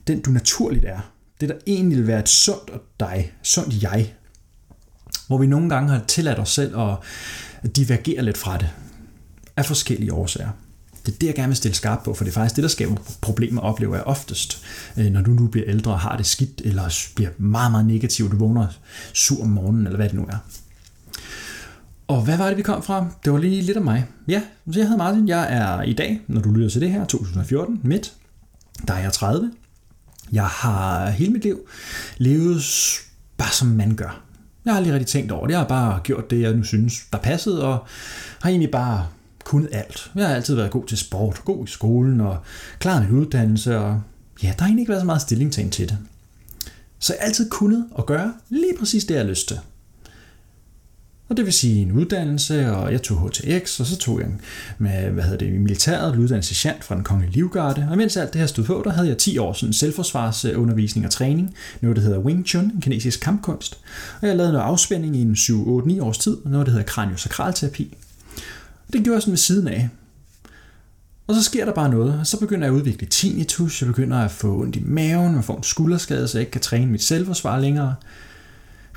den, 0.08 0.22
du 0.22 0.32
naturligt 0.32 0.86
er. 0.86 1.00
Det, 1.42 1.50
der 1.50 1.56
egentlig 1.68 1.98
vil 1.98 2.08
være 2.08 2.20
et 2.20 2.30
sundt 2.30 2.72
dig, 3.00 3.34
sundt 3.42 3.84
jeg. 3.84 4.14
Hvor 5.28 5.38
vi 5.38 5.48
nogle 5.48 5.70
gange 5.70 5.90
har 5.90 6.04
tilladt 6.08 6.40
os 6.40 6.50
selv 6.50 6.80
at 6.80 6.98
divergere 7.76 8.26
lidt 8.26 8.38
fra 8.38 8.58
det. 8.58 8.70
Af 9.58 9.66
forskellige 9.66 10.14
årsager. 10.14 10.50
Det 11.06 11.14
er 11.14 11.18
det, 11.18 11.28
jeg 11.28 11.36
gerne 11.36 11.48
vil 11.48 11.58
stille 11.58 11.76
skarp 11.76 12.04
på, 12.04 12.14
for 12.14 12.24
det 12.24 12.32
er 12.32 12.34
faktisk 12.34 12.56
det, 12.56 12.62
der 12.64 12.70
skaber 12.70 12.96
problemer, 13.22 13.62
oplever 13.62 13.96
jeg 13.96 14.04
oftest, 14.04 14.64
øh, 14.98 15.06
når 15.06 15.22
du 15.22 15.32
nu 15.32 15.48
bliver 15.48 15.68
ældre 15.68 15.92
og 15.92 16.00
har 16.00 16.18
det 16.18 16.26
skidt, 16.26 16.62
eller 16.66 17.10
bliver 17.16 17.30
meget, 17.38 17.72
meget 17.72 17.86
negativ, 17.86 18.32
du 18.32 18.38
vågner 18.38 18.68
sur 19.14 19.42
om 19.42 19.50
morgenen, 19.50 19.86
eller 19.86 19.98
hvad 19.98 20.10
det 20.10 20.16
nu 20.16 20.26
er. 20.30 20.38
Og 22.08 22.22
hvad 22.22 22.38
var 22.38 22.48
det, 22.48 22.58
vi 22.58 22.62
kom 22.62 22.84
fra? 22.84 23.08
Det 23.26 23.34
var 23.34 23.40
lige 23.40 23.62
lidt 23.62 23.78
af 23.78 23.84
mig. 23.84 24.06
Ja, 24.28 24.42
så 24.72 24.80
jeg 24.80 24.88
hedder 24.88 25.04
Martin. 25.04 25.28
Jeg 25.28 25.54
er 25.54 25.82
i 25.82 25.94
dag, 25.94 26.22
når 26.28 26.42
du 26.42 26.52
lytter 26.52 26.70
til 26.70 26.82
det 26.82 26.92
her, 26.92 27.06
2014, 27.06 27.80
midt. 27.84 28.14
Der 28.88 28.94
er 28.94 29.00
jeg 29.00 29.14
30. 29.14 29.52
Jeg 30.32 30.46
har 30.46 31.10
hele 31.10 31.34
mit 31.34 31.44
liv 31.44 31.60
levet 32.18 32.64
bare 33.38 33.52
som 33.52 33.68
man 33.68 33.96
gør. 33.96 34.22
Jeg 34.66 34.74
har 34.74 34.78
aldrig 34.78 34.94
rigtig 34.94 35.08
tænkt 35.08 35.32
over 35.32 35.48
det. 35.48 35.52
Jeg 35.52 35.60
har 35.60 35.68
bare 35.68 36.00
gjort 36.04 36.30
det, 36.30 36.42
jeg 36.42 36.54
nu 36.54 36.64
synes, 36.64 37.04
der 37.14 37.18
passede, 37.18 37.64
og 37.64 37.86
har 38.42 38.50
egentlig 38.50 38.72
bare 38.72 39.08
kunnet 39.52 39.70
alt. 39.72 40.12
Jeg 40.16 40.28
har 40.28 40.36
altid 40.36 40.56
været 40.56 40.72
god 40.72 40.86
til 40.86 40.98
sport, 40.98 41.42
god 41.46 41.68
i 41.68 41.72
skolen, 41.72 42.22
og 42.22 42.38
klar 42.80 43.02
min 43.02 43.12
uddannelse, 43.12 43.78
og 43.78 44.02
ja, 44.44 44.48
der 44.48 44.62
har 44.62 44.66
egentlig 44.66 44.82
ikke 44.82 44.90
været 44.90 45.02
så 45.02 45.06
meget 45.06 45.22
stillingtagen 45.22 45.70
til 45.70 45.90
det. 45.90 45.98
Så 47.00 47.14
jeg 47.14 47.22
har 47.22 47.28
altid 47.28 47.50
kunnet 47.50 47.86
og 47.92 48.06
gøre 48.06 48.34
lige 48.50 48.74
præcis 48.80 49.06
det, 49.06 49.16
jeg 49.16 49.24
har 49.24 49.30
lyst 49.30 49.48
til. 49.48 49.60
Og 51.30 51.38
det 51.38 51.46
vil 51.46 51.54
sige 51.54 51.82
en 51.82 51.92
uddannelse, 51.92 52.72
og 52.72 52.92
jeg 52.92 53.02
tog 53.02 53.30
HTX, 53.30 53.80
og 53.80 53.86
så 53.86 53.98
tog 53.98 54.20
jeg 54.20 54.28
med, 54.78 55.10
hvad 55.10 55.24
hedder 55.24 55.38
det, 55.38 55.62
militæret, 55.62 56.16
uddannelse 56.16 56.56
sergeant 56.56 56.84
fra 56.84 56.96
den 56.96 57.04
kongelige 57.04 57.34
livgarde. 57.34 57.88
Og 57.92 57.98
mens 57.98 58.18
alt 58.18 58.34
det 58.34 58.40
her 58.40 58.48
stod 58.48 58.64
på, 58.64 58.82
der 58.86 58.92
havde 58.92 59.08
jeg 59.08 59.18
10 59.18 59.38
år 59.38 59.54
sådan 59.54 59.74
selvforsvarsundervisning 59.74 61.06
og 61.06 61.12
træning, 61.12 61.56
noget 61.82 61.98
der 61.98 62.04
hedder 62.04 62.20
Wing 62.20 62.48
Chun, 62.48 62.64
en 62.64 62.82
kinesisk 62.82 63.20
kampkunst. 63.20 63.80
Og 64.22 64.28
jeg 64.28 64.36
lavede 64.36 64.54
noget 64.54 64.66
afspænding 64.66 65.16
i 65.16 65.22
en 65.22 65.34
7-8-9 65.34 66.04
års 66.04 66.18
tid, 66.18 66.38
noget 66.46 66.66
der 66.66 66.72
hedder 66.72 66.86
kraniosakralterapi. 66.86 67.98
Det 68.94 69.04
gjorde 69.04 69.16
jeg 69.16 69.22
sådan 69.22 69.32
ved 69.32 69.38
siden 69.38 69.68
af. 69.68 69.90
Og 71.28 71.36
så 71.36 71.44
sker 71.44 71.66
der 71.66 71.74
bare 71.74 71.90
noget. 71.90 72.28
Så 72.28 72.40
begynder 72.40 72.68
jeg 72.68 72.76
at 72.76 72.80
udvikle 72.80 73.08
tinnitus, 73.08 73.82
jeg 73.82 73.88
begynder 73.88 74.18
at 74.18 74.32
få 74.32 74.62
ondt 74.62 74.76
i 74.76 74.84
maven, 74.86 75.36
jeg 75.36 75.44
får 75.44 75.58
en 75.58 75.64
skulderskade, 75.64 76.28
så 76.28 76.38
jeg 76.38 76.42
ikke 76.42 76.52
kan 76.52 76.62
træne 76.62 76.92
mit 76.92 77.04
selvforsvar 77.04 77.60
længere 77.60 77.96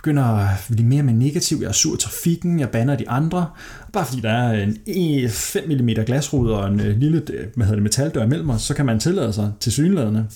begynder 0.04 0.24
at 0.24 0.48
blive 0.70 0.88
mere 0.88 1.00
og 1.00 1.04
mere 1.04 1.16
negativ. 1.16 1.58
Jeg 1.60 1.68
er 1.68 1.72
sur 1.72 1.94
i 1.94 1.98
trafikken, 1.98 2.60
jeg 2.60 2.70
banner 2.70 2.96
de 2.96 3.08
andre. 3.08 3.46
Bare 3.92 4.06
fordi 4.06 4.20
der 4.20 4.30
er 4.30 4.66
en 4.86 5.30
5 5.30 5.68
mm 5.68 5.88
glasrude 6.06 6.58
og 6.58 6.68
en 6.68 6.80
øh, 6.80 6.96
lille 6.98 7.22
øh, 7.32 7.46
hvad 7.54 7.66
hedder 7.66 7.76
det, 7.76 7.82
metaldør 7.82 8.24
imellem 8.24 8.50
os, 8.50 8.62
så 8.62 8.74
kan 8.74 8.86
man 8.86 9.00
tillade 9.00 9.32
sig 9.32 9.52
til 9.60 9.72
synlædende 9.72 10.26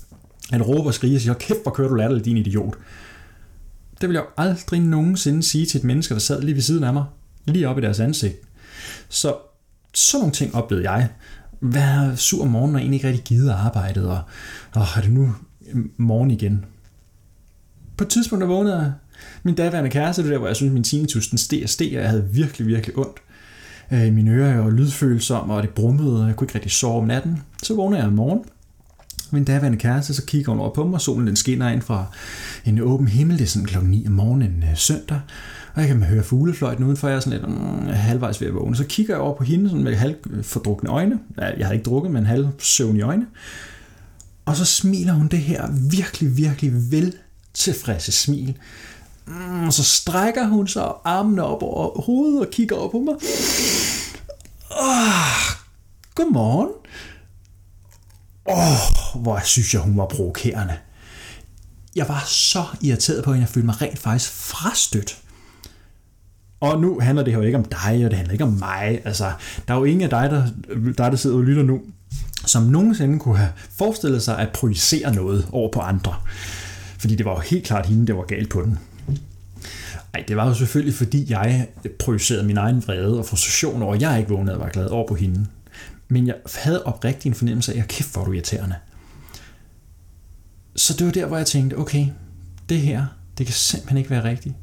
at 0.52 0.68
råbe 0.68 0.88
og 0.88 0.94
skrige 0.94 1.16
og 1.16 1.20
sige, 1.20 1.34
kæft, 1.34 1.62
hvor 1.62 1.72
kører 1.72 1.88
du 1.88 1.94
latterligt, 1.94 2.24
din 2.24 2.36
idiot. 2.36 2.74
Det 4.00 4.08
vil 4.08 4.14
jeg 4.14 4.22
jo 4.22 4.44
aldrig 4.44 4.80
nogensinde 4.80 5.42
sige 5.42 5.66
til 5.66 5.78
et 5.78 5.84
menneske, 5.84 6.14
der 6.14 6.20
sad 6.20 6.42
lige 6.42 6.54
ved 6.54 6.62
siden 6.62 6.84
af 6.84 6.92
mig, 6.92 7.04
lige 7.46 7.68
op 7.68 7.78
i 7.78 7.80
deres 7.80 8.00
ansigt. 8.00 8.36
Så 9.08 9.34
sådan 9.98 10.20
nogle 10.20 10.32
ting 10.32 10.54
oplevede 10.54 10.90
jeg. 10.90 11.08
Vær 11.60 12.14
sur 12.14 12.42
om 12.42 12.48
morgenen 12.48 12.74
og 12.74 12.80
egentlig 12.80 12.96
ikke 12.96 13.08
rigtig 13.08 13.24
gider 13.24 13.56
arbejdet, 13.56 14.08
og 14.08 14.20
åh, 14.76 14.98
er 14.98 15.00
det 15.00 15.12
nu 15.12 15.34
mm, 15.72 15.90
morgen 15.96 16.30
igen? 16.30 16.64
På 17.96 18.04
et 18.04 18.10
tidspunkt, 18.10 18.40
der 18.40 18.48
vågnede 18.48 18.76
jeg 18.76 18.92
min 19.42 19.54
daværende 19.54 19.90
kæreste, 19.90 20.22
det 20.22 20.30
der, 20.30 20.38
hvor 20.38 20.46
jeg 20.46 20.56
synes, 20.56 20.72
min 20.72 20.84
tinnitus 20.84 21.28
den 21.28 21.38
steg 21.38 21.62
og 21.62 21.68
steg, 21.68 21.88
og 21.96 22.02
jeg 22.02 22.10
havde 22.10 22.28
virkelig, 22.32 22.66
virkelig 22.66 22.98
ondt. 22.98 23.18
i 23.90 24.10
mine 24.10 24.30
ører 24.30 24.60
og 24.60 24.72
lydfølsom, 24.72 25.50
og 25.50 25.62
det 25.62 25.70
brummede, 25.70 26.20
og 26.20 26.26
jeg 26.26 26.36
kunne 26.36 26.44
ikke 26.44 26.54
rigtig 26.54 26.72
sove 26.72 26.98
om 26.98 27.04
natten. 27.04 27.42
Så 27.62 27.74
vågnede 27.74 28.00
jeg 28.00 28.08
om 28.08 28.14
morgen. 28.14 28.44
Min 29.30 29.44
daværende 29.44 29.78
kæreste, 29.78 30.14
så 30.14 30.24
kigger 30.24 30.52
hun 30.52 30.60
over 30.60 30.74
på 30.74 30.84
mig, 30.84 30.94
og 30.94 31.00
solen 31.00 31.26
den 31.26 31.36
skinner 31.36 31.68
ind 31.68 31.82
fra 31.82 32.04
en 32.64 32.80
åben 32.80 33.08
himmel. 33.08 33.38
Det 33.38 33.44
er 33.44 33.48
sådan 33.48 33.66
klokken 33.66 33.90
9 33.90 34.06
om 34.06 34.12
morgenen 34.12 34.50
en 34.50 34.64
søndag. 34.74 35.20
Og 35.74 35.80
jeg 35.80 35.88
kan 35.88 36.02
høre 36.02 36.22
fuglefløjten 36.22 36.84
udenfor, 36.84 37.08
jeg 37.08 37.16
er 37.16 37.20
sådan 37.20 37.40
lidt 37.40 37.48
mm, 37.48 37.86
halvvejs 37.86 38.40
ved 38.40 38.48
at 38.48 38.54
vågne. 38.54 38.76
Så 38.76 38.84
kigger 38.84 39.14
jeg 39.14 39.20
over 39.20 39.36
på 39.36 39.44
hende 39.44 39.70
sådan 39.70 39.84
med 39.84 39.94
halvfordrukne 39.94 40.90
øjne. 40.90 41.18
Jeg 41.58 41.66
har 41.66 41.72
ikke 41.72 41.84
drukket, 41.84 42.12
men 42.12 42.26
halv 42.26 42.48
søvn 42.58 42.96
i 42.96 43.00
øjne. 43.00 43.26
Og 44.44 44.56
så 44.56 44.64
smiler 44.64 45.12
hun 45.12 45.28
det 45.28 45.38
her 45.38 45.68
virkelig, 45.90 46.36
virkelig 46.36 46.72
vel 46.90 47.14
tilfredse 47.54 48.12
smil, 48.12 48.56
Mm, 49.28 49.66
og 49.66 49.72
så 49.72 49.84
strækker 49.84 50.46
hun 50.46 50.68
sig 50.68 50.92
armene 51.04 51.44
op 51.44 51.62
over 51.62 52.02
hovedet 52.02 52.40
og 52.40 52.50
kigger 52.52 52.76
op 52.76 52.90
på 52.90 52.98
mig. 52.98 53.14
Oh, 54.70 55.58
godmorgen. 56.14 56.68
Åh, 58.48 58.56
oh, 58.58 59.22
hvor 59.22 59.40
synes 59.44 59.74
jeg, 59.74 59.82
hun 59.82 59.96
var 59.96 60.06
provokerende. 60.06 60.74
Jeg 61.96 62.08
var 62.08 62.24
så 62.26 62.64
irriteret 62.82 63.24
på 63.24 63.32
hende, 63.32 63.42
jeg 63.42 63.48
følte 63.48 63.66
mig 63.66 63.82
rent 63.82 63.98
faktisk 63.98 64.30
frastødt. 64.32 65.18
Og 66.60 66.80
nu 66.80 67.00
handler 67.00 67.24
det 67.24 67.32
her 67.32 67.40
jo 67.40 67.46
ikke 67.46 67.58
om 67.58 67.64
dig, 67.64 68.04
og 68.04 68.10
det 68.10 68.14
handler 68.14 68.32
ikke 68.32 68.44
om 68.44 68.52
mig. 68.52 69.00
Altså, 69.04 69.32
der 69.68 69.74
er 69.74 69.78
jo 69.78 69.84
ingen 69.84 70.02
af 70.02 70.10
dig, 70.10 70.30
der, 70.30 70.46
dig, 70.92 71.10
der 71.10 71.16
sidder 71.16 71.36
og 71.36 71.42
lytter 71.42 71.62
nu, 71.62 71.80
som 72.46 72.62
nogensinde 72.62 73.18
kunne 73.18 73.36
have 73.36 73.52
forestillet 73.78 74.22
sig 74.22 74.38
at 74.38 74.48
projicere 74.48 75.14
noget 75.14 75.48
over 75.52 75.72
på 75.72 75.80
andre. 75.80 76.14
Fordi 76.98 77.14
det 77.14 77.26
var 77.26 77.32
jo 77.32 77.40
helt 77.40 77.66
klart 77.66 77.86
hende, 77.86 78.06
der 78.06 78.14
var 78.14 78.24
galt 78.24 78.50
på 78.50 78.62
den. 78.62 78.78
Ej, 80.14 80.24
det 80.28 80.36
var 80.36 80.46
jo 80.46 80.54
selvfølgelig, 80.54 80.94
fordi 80.94 81.26
jeg 81.32 81.68
projicerede 81.98 82.44
min 82.44 82.56
egen 82.56 82.82
vrede 82.86 83.18
og 83.18 83.26
frustration 83.26 83.82
over, 83.82 83.94
at 83.94 84.02
jeg 84.02 84.18
ikke 84.18 84.30
vågnede 84.30 84.56
og 84.56 84.60
var 84.60 84.68
glad 84.68 84.86
over 84.86 85.08
på 85.08 85.14
hende. 85.14 85.46
Men 86.08 86.26
jeg 86.26 86.34
havde 86.54 86.84
oprigtigt 86.84 87.26
en 87.26 87.34
fornemmelse 87.34 87.74
af, 87.74 87.78
at 87.78 87.88
kæft, 87.88 88.12
hvor 88.12 88.24
du 88.24 88.32
irriterende. 88.32 88.74
Så 90.76 90.94
det 90.98 91.06
var 91.06 91.12
der, 91.12 91.26
hvor 91.26 91.36
jeg 91.36 91.46
tænkte, 91.46 91.78
okay, 91.78 92.06
det 92.68 92.80
her, 92.80 93.06
det 93.38 93.46
kan 93.46 93.54
simpelthen 93.54 93.98
ikke 93.98 94.10
være 94.10 94.24
rigtigt. 94.24 94.54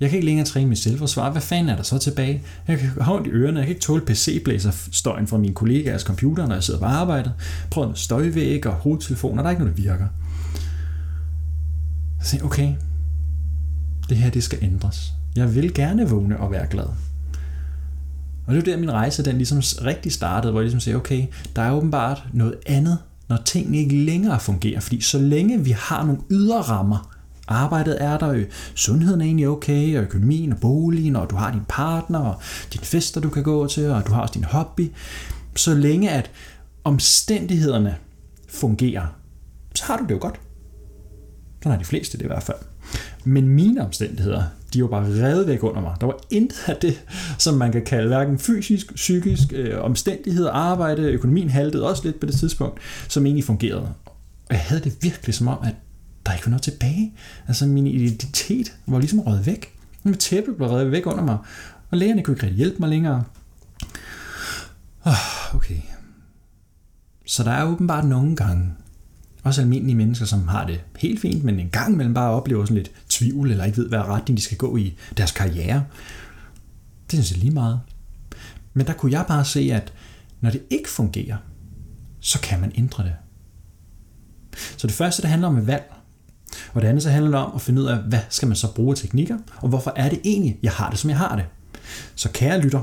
Jeg 0.00 0.10
kan 0.10 0.16
ikke 0.16 0.26
længere 0.26 0.46
træne 0.46 0.68
mit 0.68 0.78
selvforsvar. 0.78 1.30
Hvad 1.30 1.42
fanden 1.42 1.68
er 1.68 1.76
der 1.76 1.82
så 1.82 1.98
tilbage? 1.98 2.42
Jeg 2.68 2.78
kan 2.78 2.88
have 2.88 3.16
ondt 3.16 3.26
i 3.26 3.30
ørerne. 3.30 3.58
Jeg 3.58 3.66
kan 3.66 3.74
ikke 3.74 3.82
tåle 3.82 4.04
PC-blæser 4.06 4.88
støjen 4.92 5.26
fra 5.26 5.38
mine 5.38 5.54
kollegaers 5.54 6.02
computer, 6.02 6.46
når 6.46 6.54
jeg 6.54 6.64
sidder 6.64 6.80
på 6.80 6.86
arbejde. 6.86 7.32
Prøv 7.70 7.88
med 7.88 7.96
støjvæg 7.96 8.66
og 8.66 8.72
hovedtelefoner. 8.72 9.42
Der 9.42 9.48
er 9.48 9.50
ikke 9.50 9.62
noget, 9.62 9.76
der 9.76 9.82
virker. 9.82 10.06
Så 12.22 12.36
jeg 12.36 12.44
okay, 12.44 12.74
det 14.08 14.16
her 14.16 14.30
det 14.30 14.44
skal 14.44 14.58
ændres. 14.62 15.12
Jeg 15.36 15.54
vil 15.54 15.74
gerne 15.74 16.08
vågne 16.08 16.40
og 16.40 16.50
være 16.50 16.66
glad. 16.66 16.86
Og 18.50 18.56
det 18.56 18.68
er 18.68 18.72
der, 18.72 18.80
min 18.80 18.92
rejse 18.92 19.24
den 19.24 19.36
ligesom 19.36 19.62
rigtig 19.84 20.12
startede, 20.12 20.50
hvor 20.52 20.60
jeg 20.60 20.64
ligesom 20.64 20.80
siger, 20.80 20.96
okay, 20.96 21.26
der 21.56 21.62
er 21.62 21.72
åbenbart 21.72 22.24
noget 22.32 22.54
andet, 22.66 22.98
når 23.28 23.36
tingene 23.44 23.78
ikke 23.78 23.96
længere 23.96 24.40
fungerer. 24.40 24.80
Fordi 24.80 25.00
så 25.00 25.18
længe 25.18 25.64
vi 25.64 25.70
har 25.70 26.04
nogle 26.04 26.20
ydre 26.30 26.60
rammer, 26.60 27.16
arbejdet 27.48 28.02
er 28.02 28.18
der, 28.18 28.30
øh, 28.30 28.46
sundheden 28.74 29.20
er 29.20 29.24
egentlig 29.24 29.48
okay, 29.48 29.96
og 29.96 30.02
økonomien 30.02 30.52
og 30.52 30.58
boligen, 30.60 31.16
og 31.16 31.30
du 31.30 31.36
har 31.36 31.52
din 31.52 31.64
partner, 31.68 32.18
og 32.18 32.42
dine 32.72 32.84
fester, 32.84 33.20
du 33.20 33.30
kan 33.30 33.42
gå 33.42 33.66
til, 33.66 33.90
og 33.90 34.06
du 34.06 34.12
har 34.12 34.20
også 34.20 34.34
din 34.34 34.44
hobby. 34.44 34.90
Så 35.56 35.74
længe 35.74 36.10
at 36.10 36.30
omstændighederne 36.84 37.96
fungerer, 38.48 39.06
så 39.74 39.84
har 39.84 39.96
du 39.96 40.04
det 40.04 40.10
jo 40.10 40.18
godt. 40.20 40.40
Sådan 41.62 41.72
har 41.72 41.78
de 41.78 41.84
fleste 41.84 42.18
det 42.18 42.24
i 42.24 42.26
hvert 42.26 42.42
fald. 42.42 42.58
Men 43.24 43.48
mine 43.48 43.84
omstændigheder, 43.84 44.42
de 44.74 44.82
var 44.82 44.88
bare 44.88 45.04
reddet 45.04 45.46
væk 45.46 45.62
under 45.62 45.80
mig. 45.80 45.96
Der 46.00 46.06
var 46.06 46.20
intet 46.30 46.68
af 46.68 46.76
det, 46.76 47.04
som 47.38 47.54
man 47.54 47.72
kan 47.72 47.84
kalde 47.84 48.08
hverken 48.08 48.38
fysisk, 48.38 48.94
psykisk, 48.94 49.52
øh, 49.52 49.84
omstændigheder, 49.84 50.52
arbejde, 50.52 51.02
økonomien 51.02 51.50
haltede 51.50 51.88
også 51.88 52.02
lidt 52.04 52.20
på 52.20 52.26
det 52.26 52.34
tidspunkt, 52.34 52.80
som 53.08 53.26
egentlig 53.26 53.44
fungerede. 53.44 53.88
Og 54.48 54.54
jeg 54.54 54.60
havde 54.60 54.82
det 54.82 54.96
virkelig 55.02 55.34
som 55.34 55.48
om, 55.48 55.58
at 55.64 55.74
der 56.26 56.32
ikke 56.32 56.46
var 56.46 56.50
noget 56.50 56.62
tilbage. 56.62 57.12
Altså 57.48 57.66
min 57.66 57.86
identitet 57.86 58.72
var 58.86 58.98
ligesom 58.98 59.20
røget 59.20 59.46
væk. 59.46 59.74
Mit 60.02 60.18
tæppe 60.18 60.52
blev 60.52 60.68
reddet 60.68 60.92
væk 60.92 61.06
under 61.06 61.24
mig, 61.24 61.38
og 61.90 61.98
lægerne 61.98 62.22
kunne 62.22 62.34
ikke 62.34 62.46
rigtig 62.46 62.56
hjælpe 62.56 62.76
mig 62.80 62.88
længere. 62.88 63.24
Oh, 65.04 65.54
okay. 65.54 65.80
Så 67.26 67.42
der 67.44 67.50
er 67.50 67.64
åbenbart 67.64 68.04
nogle 68.04 68.36
gange, 68.36 68.72
også 69.42 69.60
almindelige 69.60 69.96
mennesker, 69.96 70.26
som 70.26 70.48
har 70.48 70.66
det 70.66 70.80
helt 70.98 71.20
fint, 71.20 71.44
men 71.44 71.60
en 71.60 71.70
gang 71.70 71.92
imellem 71.92 72.14
bare 72.14 72.30
oplever 72.30 72.64
sådan 72.64 72.76
lidt 72.76 72.90
tvivl, 73.08 73.50
eller 73.50 73.64
ikke 73.64 73.78
ved, 73.78 73.88
hvad 73.88 73.98
retning 73.98 74.36
de 74.36 74.42
skal 74.42 74.56
gå 74.56 74.76
i 74.76 74.96
deres 75.16 75.32
karriere. 75.32 75.84
Det 77.10 77.12
synes 77.12 77.30
jeg 77.30 77.38
lige 77.38 77.54
meget. 77.54 77.80
Men 78.74 78.86
der 78.86 78.92
kunne 78.92 79.12
jeg 79.12 79.24
bare 79.28 79.44
se, 79.44 79.70
at 79.72 79.92
når 80.40 80.50
det 80.50 80.62
ikke 80.70 80.88
fungerer, 80.88 81.36
så 82.20 82.40
kan 82.40 82.60
man 82.60 82.72
ændre 82.74 83.04
det. 83.04 83.12
Så 84.76 84.86
det 84.86 84.96
første, 84.96 85.22
det 85.22 85.30
handler 85.30 85.48
om 85.48 85.58
et 85.58 85.66
valg. 85.66 85.92
Og 86.72 86.82
det 86.82 86.88
andet, 86.88 87.02
så 87.02 87.10
handler 87.10 87.30
det 87.30 87.46
om 87.46 87.52
at 87.54 87.60
finde 87.60 87.82
ud 87.82 87.86
af, 87.86 87.98
hvad 87.98 88.20
skal 88.28 88.48
man 88.48 88.56
så 88.56 88.74
bruge 88.74 88.94
teknikker, 88.94 89.38
og 89.56 89.68
hvorfor 89.68 89.92
er 89.96 90.08
det 90.08 90.20
egentlig, 90.24 90.58
jeg 90.62 90.72
har 90.72 90.90
det, 90.90 90.98
som 90.98 91.10
jeg 91.10 91.18
har 91.18 91.36
det. 91.36 91.44
Så 92.14 92.28
kære 92.32 92.60
lytter, 92.60 92.82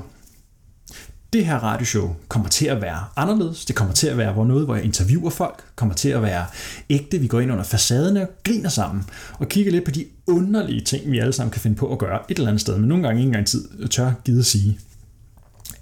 det 1.38 1.46
her 1.46 1.56
radioshow 1.56 2.16
kommer 2.28 2.50
til 2.50 2.66
at 2.66 2.82
være 2.82 3.00
anderledes. 3.16 3.66
Det 3.66 3.76
kommer 3.76 3.94
til 3.94 4.08
at 4.08 4.18
være 4.18 4.34
hvor 4.34 4.46
noget, 4.46 4.66
hvor 4.66 4.76
jeg 4.76 4.84
interviewer 4.84 5.30
folk, 5.30 5.64
kommer 5.76 5.96
til 5.96 6.10
at 6.10 6.22
være 6.22 6.46
ægte. 6.90 7.20
Vi 7.20 7.28
går 7.28 7.40
ind 7.40 7.52
under 7.52 7.64
facaden 7.64 8.18
og 8.18 8.28
griner 8.44 8.70
sammen 8.70 9.04
og 9.40 9.50
kigger 9.50 9.72
lidt 9.72 9.86
på 9.86 9.92
de 9.92 10.06
underlige 10.28 10.82
ting, 10.82 11.12
vi 11.12 11.20
alle 11.20 11.34
sammen 11.34 11.52
kan 11.52 11.62
finde 11.62 11.76
på 11.76 11.92
at 11.92 12.00
gøre 12.00 12.20
et 12.30 12.38
eller 12.38 12.48
andet 12.48 12.62
sted, 12.62 12.78
men 12.78 12.90
nogle 12.90 13.04
gange 13.04 13.20
ikke 13.22 13.28
engang 13.28 13.48
tid 13.48 13.88
tør 13.88 14.12
gide 14.26 14.40
at 14.40 14.46
sige. 14.46 14.80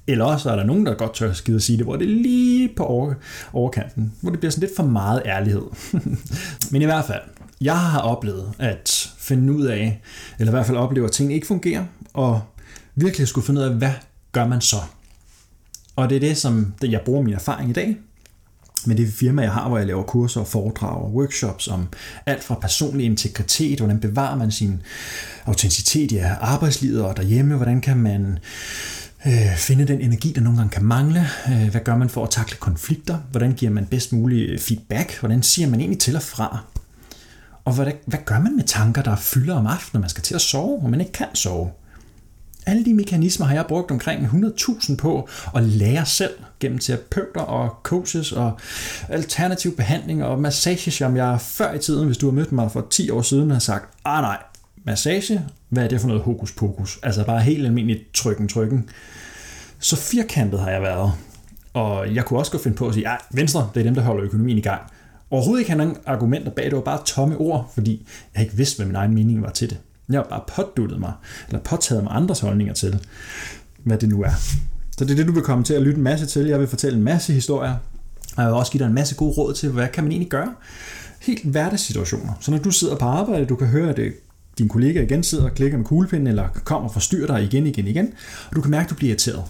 Eller 0.07 0.25
også 0.25 0.49
er 0.49 0.55
der 0.55 0.63
nogen, 0.63 0.85
der 0.85 0.93
godt 0.93 1.13
tør 1.13 1.33
skide 1.33 1.55
at 1.55 1.63
sige 1.63 1.77
det, 1.77 1.85
hvor 1.85 1.95
det 1.95 2.11
er 2.11 2.15
lige 2.15 2.69
på 2.77 2.83
over, 2.83 3.13
overkanten, 3.53 4.13
hvor 4.21 4.31
det 4.31 4.39
bliver 4.39 4.51
sådan 4.51 4.67
lidt 4.67 4.75
for 4.75 4.83
meget 4.83 5.21
ærlighed. 5.25 5.63
Men 6.71 6.81
i 6.81 6.85
hvert 6.85 7.05
fald, 7.05 7.21
jeg 7.61 7.79
har 7.79 7.99
oplevet 7.99 8.53
at 8.59 9.11
finde 9.17 9.53
ud 9.53 9.65
af, 9.65 10.01
eller 10.39 10.51
i 10.51 10.55
hvert 10.55 10.65
fald 10.65 10.77
oplever, 10.77 11.07
at 11.07 11.13
ting 11.13 11.33
ikke 11.33 11.47
fungerer, 11.47 11.85
og 12.13 12.41
virkelig 12.95 13.27
skulle 13.27 13.45
finde 13.45 13.61
ud 13.61 13.65
af, 13.65 13.73
hvad 13.73 13.93
gør 14.31 14.47
man 14.47 14.61
så? 14.61 14.77
Og 15.95 16.10
det 16.10 16.15
er 16.15 16.19
det, 16.19 16.38
som 16.38 16.73
jeg 16.84 17.01
bruger 17.05 17.21
min 17.21 17.34
erfaring 17.34 17.69
i 17.69 17.73
dag, 17.73 17.97
med 18.88 18.95
det 18.95 19.13
firma, 19.13 19.41
jeg 19.41 19.51
har, 19.51 19.67
hvor 19.67 19.77
jeg 19.77 19.88
laver 19.88 20.03
kurser 20.03 20.41
og 20.41 20.47
foredrag 20.47 21.01
og 21.01 21.13
workshops 21.13 21.67
om 21.67 21.88
alt 22.25 22.43
fra 22.43 22.55
personlig 22.55 23.05
integritet, 23.05 23.79
hvordan 23.79 23.99
bevarer 23.99 24.36
man 24.36 24.51
sin 24.51 24.81
autenticitet 25.45 26.12
i 26.12 26.17
arbejdslivet 26.41 27.03
og 27.05 27.17
derhjemme, 27.17 27.55
hvordan 27.55 27.81
kan 27.81 27.97
man 27.97 28.39
øh, 29.27 29.58
finde 29.58 29.88
den 29.88 30.01
energi, 30.01 30.34
der 30.36 30.41
nogle 30.41 30.58
gange 30.58 30.71
kan 30.71 30.84
mangle, 30.84 31.27
øh, 31.49 31.69
hvad 31.71 31.81
gør 31.81 31.97
man 31.97 32.10
for 32.10 32.23
at 32.23 32.29
takle 32.29 32.58
konflikter, 32.58 33.17
hvordan 33.31 33.53
giver 33.53 33.71
man 33.71 33.86
bedst 33.86 34.13
mulig 34.13 34.62
feedback, 34.62 35.19
hvordan 35.19 35.43
siger 35.43 35.69
man 35.69 35.79
egentlig 35.79 35.99
til 35.99 36.15
og 36.15 36.23
fra, 36.23 36.60
og 37.65 37.73
hvad, 37.73 37.91
hvad 38.05 38.19
gør 38.25 38.39
man 38.39 38.55
med 38.55 38.63
tanker, 38.63 39.01
der 39.01 39.15
fylder 39.15 39.55
om 39.55 39.67
aftenen, 39.67 39.89
når 39.93 39.99
man 39.99 40.10
skal 40.10 40.23
til 40.23 40.36
at 40.36 40.41
sove, 40.41 40.81
og 40.81 40.89
man 40.89 40.99
ikke 40.99 41.12
kan 41.12 41.27
sove. 41.34 41.71
Alle 42.65 42.86
de 42.86 42.93
mekanismer 42.93 43.45
har 43.45 43.56
jeg 43.56 43.65
brugt 43.67 43.91
omkring 43.91 44.25
100.000 44.25 44.95
på 44.95 45.30
at 45.56 45.63
lære 45.63 46.06
selv 46.06 46.34
gennem 46.60 46.80
terapeuter 46.80 47.41
og 47.41 47.69
coaches 47.84 48.32
og 48.32 48.60
alternativ 49.10 49.75
behandling 49.75 50.23
og 50.23 50.39
massage, 50.41 50.91
som 50.91 51.15
jeg 51.17 51.41
før 51.41 51.73
i 51.73 51.80
tiden, 51.80 52.06
hvis 52.06 52.17
du 52.17 52.25
har 52.25 52.34
mødt 52.34 52.51
mig 52.51 52.71
for 52.71 52.88
10 52.89 53.10
år 53.10 53.21
siden, 53.21 53.51
har 53.51 53.60
sagt, 53.60 53.93
ah 54.06 54.21
nej, 54.21 54.38
massage, 54.84 55.41
hvad 55.69 55.84
er 55.84 55.88
det 55.88 56.01
for 56.01 56.08
noget 56.08 56.23
hokus 56.23 56.51
pokus? 56.51 56.99
Altså 57.04 57.25
bare 57.25 57.41
helt 57.41 57.65
almindeligt 57.65 58.13
trykken, 58.13 58.47
trykken. 58.47 58.89
Så 59.80 59.95
firkantet 59.95 60.60
har 60.60 60.69
jeg 60.69 60.82
været. 60.82 61.12
Og 61.73 62.15
jeg 62.15 62.25
kunne 62.25 62.39
også 62.39 62.51
godt 62.51 62.63
finde 62.63 62.78
på 62.78 62.88
at 62.88 62.93
sige, 62.93 63.10
at 63.10 63.17
Venstre, 63.32 63.69
det 63.73 63.80
er 63.80 63.84
dem, 63.84 63.95
der 63.95 64.01
holder 64.01 64.23
økonomien 64.23 64.58
i 64.58 64.62
gang. 64.62 64.82
Overhovedet 65.32 65.62
ikke 65.62 65.71
have 65.71 65.78
nogen 65.78 65.97
argumenter 66.06 66.51
bag, 66.51 66.65
det 66.65 66.75
var 66.75 66.82
bare 66.82 67.01
tomme 67.06 67.38
ord, 67.38 67.71
fordi 67.73 68.08
jeg 68.36 68.43
ikke 68.43 68.56
vidste, 68.56 68.78
hvad 68.78 68.86
min 68.86 68.95
egen 68.95 69.13
mening 69.13 69.41
var 69.41 69.49
til 69.49 69.69
det. 69.69 69.78
Jeg 70.09 70.19
har 70.19 70.27
bare 70.29 70.43
påduttet 70.47 70.99
mig, 70.99 71.13
eller 71.47 71.59
påtaget 71.59 72.03
mig 72.03 72.15
andres 72.15 72.39
holdninger 72.39 72.73
til, 72.73 72.99
hvad 73.83 73.97
det 73.97 74.09
nu 74.09 74.21
er. 74.21 74.31
Så 74.97 75.05
det 75.05 75.11
er 75.11 75.15
det, 75.15 75.27
du 75.27 75.31
vil 75.31 75.43
komme 75.43 75.63
til 75.63 75.73
at 75.73 75.81
lytte 75.81 75.97
en 75.97 76.03
masse 76.03 76.25
til. 76.25 76.45
Jeg 76.45 76.59
vil 76.59 76.67
fortælle 76.67 76.97
en 76.97 77.03
masse 77.03 77.33
historier, 77.33 77.75
og 78.35 78.43
jeg 78.43 78.45
vil 78.45 78.55
også 78.55 78.71
give 78.71 78.79
dig 78.79 78.87
en 78.87 78.93
masse 78.93 79.15
gode 79.15 79.31
råd 79.31 79.53
til, 79.53 79.69
hvad 79.69 79.87
kan 79.87 80.03
man 80.03 80.11
egentlig 80.11 80.29
gøre? 80.29 80.53
Helt 81.21 81.45
hverdagssituationer. 81.45 82.33
Så 82.39 82.51
når 82.51 82.57
du 82.57 82.71
sidder 82.71 82.95
på 82.95 83.05
arbejde, 83.05 83.45
du 83.45 83.55
kan 83.55 83.67
høre, 83.67 83.89
at 83.89 84.13
din 84.57 84.69
kollega 84.69 85.03
igen 85.03 85.23
sidder 85.23 85.43
og 85.43 85.55
klikker 85.55 85.77
med 85.77 85.85
kuglepinden, 85.85 86.27
eller 86.27 86.47
kommer 86.47 86.89
og 86.89 86.93
forstyrrer 86.93 87.27
dig 87.27 87.43
igen, 87.43 87.67
igen, 87.67 87.87
igen, 87.87 88.13
og 88.49 88.55
du 88.55 88.61
kan 88.61 88.71
mærke, 88.71 88.83
at 88.83 88.89
du 88.89 88.95
bliver 88.95 89.09
irriteret. 89.09 89.43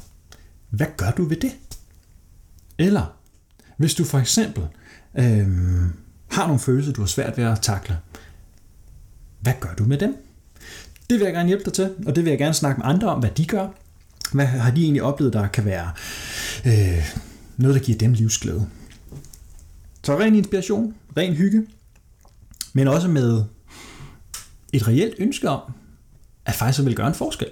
Hvad 0.69 0.87
gør 0.97 1.11
du 1.11 1.23
ved 1.23 1.37
det? 1.37 1.51
Eller, 2.77 3.15
hvis 3.77 3.93
du 3.93 4.03
for 4.03 4.19
eksempel 4.19 4.63
øh, 5.17 5.47
har 6.31 6.45
nogle 6.45 6.59
følelser, 6.59 6.93
du 6.93 7.01
har 7.01 7.07
svært 7.07 7.37
ved 7.37 7.43
at 7.43 7.61
takle, 7.61 7.97
hvad 9.39 9.53
gør 9.59 9.73
du 9.77 9.83
med 9.83 9.97
dem? 9.97 10.24
Det 11.09 11.19
vil 11.19 11.25
jeg 11.25 11.33
gerne 11.33 11.47
hjælpe 11.47 11.65
dig 11.65 11.73
til, 11.73 11.89
og 12.05 12.15
det 12.15 12.23
vil 12.23 12.29
jeg 12.29 12.39
gerne 12.39 12.53
snakke 12.53 12.79
med 12.79 12.89
andre 12.89 13.09
om, 13.09 13.19
hvad 13.19 13.29
de 13.29 13.45
gør. 13.45 13.67
Hvad 14.33 14.45
har 14.45 14.71
de 14.71 14.83
egentlig 14.83 15.03
oplevet, 15.03 15.33
der 15.33 15.47
kan 15.47 15.65
være 15.65 15.91
øh, 16.65 17.03
noget, 17.57 17.75
der 17.75 17.81
giver 17.81 17.97
dem 17.97 18.13
livsglæde? 18.13 18.67
Så 20.03 20.19
ren 20.19 20.35
inspiration, 20.35 20.95
ren 21.17 21.33
hygge, 21.33 21.67
men 22.73 22.87
også 22.87 23.07
med 23.07 23.43
et 24.73 24.87
reelt 24.87 25.15
ønske 25.19 25.49
om, 25.49 25.61
at 26.45 26.53
faktisk 26.53 26.85
vil 26.85 26.95
gøre 26.95 27.07
en 27.07 27.13
forskel. 27.13 27.47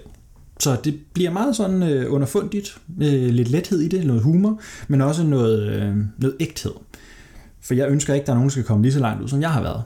Så 0.60 0.76
det 0.84 1.00
bliver 1.14 1.30
meget 1.30 1.56
sådan 1.56 1.82
øh, 1.82 2.12
underfundigt, 2.12 2.78
øh, 3.00 3.30
lidt 3.30 3.48
lethed 3.48 3.80
i 3.80 3.88
det, 3.88 4.06
noget 4.06 4.22
humor, 4.22 4.60
men 4.88 5.00
også 5.00 5.22
noget, 5.22 5.62
øh, 5.62 5.96
noget 6.18 6.36
ægthed. 6.40 6.72
For 7.60 7.74
jeg 7.74 7.88
ønsker 7.88 8.14
ikke, 8.14 8.22
at 8.22 8.26
der 8.26 8.32
er 8.32 8.36
nogen, 8.36 8.48
der 8.48 8.52
skal 8.52 8.64
komme 8.64 8.82
lige 8.82 8.92
så 8.92 9.00
langt 9.00 9.22
ud, 9.22 9.28
som 9.28 9.40
jeg 9.40 9.50
har 9.50 9.62
været. 9.62 9.82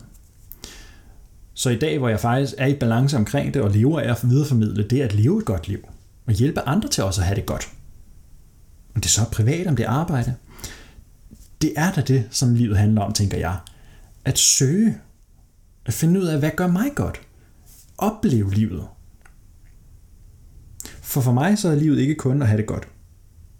Så 1.58 1.70
i 1.70 1.78
dag, 1.78 1.98
hvor 1.98 2.08
jeg 2.08 2.20
faktisk 2.20 2.54
er 2.58 2.66
i 2.66 2.74
balance 2.74 3.16
omkring 3.16 3.54
det, 3.54 3.62
og 3.62 3.70
lever 3.70 4.00
af 4.00 4.10
at 4.10 4.30
videreformidle 4.30 4.88
det 4.88 5.00
at 5.00 5.14
leve 5.14 5.38
et 5.38 5.44
godt 5.44 5.68
liv, 5.68 5.88
og 6.26 6.32
hjælpe 6.32 6.60
andre 6.60 6.88
til 6.88 7.04
også 7.04 7.20
at 7.20 7.26
have 7.26 7.36
det 7.36 7.46
godt. 7.46 7.68
Om 8.94 9.00
det 9.00 9.08
er 9.08 9.10
så 9.10 9.24
privat, 9.32 9.66
om 9.66 9.76
det 9.76 9.84
er 9.84 9.90
arbejde. 9.90 10.34
Det 11.62 11.72
er 11.76 11.92
da 11.92 12.00
det, 12.00 12.28
som 12.30 12.54
livet 12.54 12.78
handler 12.78 13.02
om, 13.02 13.12
tænker 13.12 13.38
jeg. 13.38 13.56
At 14.24 14.38
søge. 14.38 14.98
At 15.86 15.92
finde 15.92 16.20
ud 16.20 16.26
af, 16.26 16.38
hvad 16.38 16.50
gør 16.56 16.66
mig 16.66 16.90
godt 16.94 17.20
opleve 17.98 18.54
livet. 18.54 18.84
For 21.02 21.20
for 21.20 21.32
mig 21.32 21.58
så 21.58 21.68
er 21.68 21.74
livet 21.74 21.98
ikke 21.98 22.14
kun 22.14 22.42
at 22.42 22.48
have 22.48 22.58
det 22.58 22.66
godt 22.66 22.88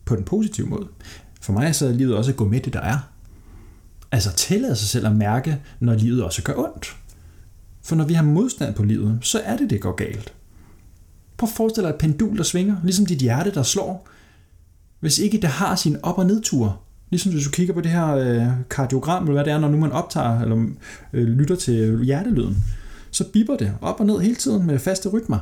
på 0.04 0.16
den 0.16 0.24
positive 0.24 0.66
måde. 0.66 0.88
For 1.40 1.52
mig 1.52 1.74
så 1.74 1.87
er 1.87 1.92
livet 1.92 2.16
også 2.16 2.30
at 2.30 2.37
gå 2.37 2.48
med 2.48 2.61
det, 2.61 2.72
der 2.72 2.80
er. 2.80 2.98
Altså 4.12 4.32
tillade 4.32 4.76
sig 4.76 4.88
selv 4.88 5.06
at 5.06 5.16
mærke, 5.16 5.61
når 5.80 5.94
livet 5.94 6.24
også 6.24 6.42
gør 6.42 6.54
ondt. 6.54 6.96
For 7.88 7.96
når 7.96 8.05
vi 8.05 8.14
har 8.14 8.22
modstand 8.22 8.74
på 8.74 8.83
livet, 8.83 9.18
så 9.22 9.40
er 9.44 9.57
det, 9.57 9.70
det 9.70 9.81
går 9.81 9.92
galt. 9.92 10.33
Prøv 11.37 11.48
at 11.48 11.57
forestille 11.57 11.88
dig 11.88 11.94
et 11.94 12.01
pendul, 12.01 12.37
der 12.37 12.42
svinger, 12.42 12.77
ligesom 12.85 13.07
dit 13.07 13.18
hjerte, 13.18 13.51
der 13.55 13.62
slår. 13.62 14.09
Hvis 15.01 15.18
ikke 15.18 15.40
det 15.40 15.48
har 15.48 15.77
sin 15.77 15.96
op- 16.03 16.18
og 16.18 16.27
nedtur, 16.27 16.81
ligesom 17.11 17.33
hvis 17.33 17.44
du 17.44 17.51
kigger 17.51 17.74
på 17.74 17.81
det 17.81 17.90
her 17.90 18.07
øh, 18.14 18.46
kardiogram, 18.70 19.22
eller 19.22 19.33
hvad 19.33 19.44
det 19.44 19.53
er, 19.53 19.59
når 19.59 19.68
nu 19.68 19.77
man 19.77 19.92
optager 19.92 20.40
eller 20.40 20.66
øh, 21.12 21.29
lytter 21.29 21.57
til 21.57 22.05
hjertelyden, 22.05 22.57
så 23.11 23.24
bipper 23.33 23.57
det 23.57 23.74
op 23.81 24.01
og 24.01 24.07
ned 24.07 24.20
hele 24.20 24.37
tiden 24.37 24.66
med 24.66 24.79
faste 24.79 25.09
rytmer. 25.09 25.38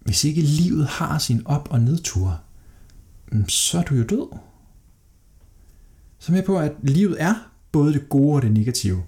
Hvis 0.00 0.24
ikke 0.24 0.40
livet 0.40 0.86
har 0.86 1.18
sin 1.18 1.42
op- 1.44 1.68
og 1.70 1.80
nedtur, 1.80 2.40
mm, 3.32 3.48
så 3.48 3.78
er 3.78 3.82
du 3.82 3.94
jo 3.94 4.04
død. 4.04 4.36
Så 6.18 6.32
med 6.32 6.42
på, 6.42 6.58
at 6.58 6.72
livet 6.82 7.16
er 7.18 7.34
både 7.72 7.92
det 7.92 8.08
gode 8.08 8.34
og 8.34 8.42
det 8.42 8.52
negative. 8.52 9.02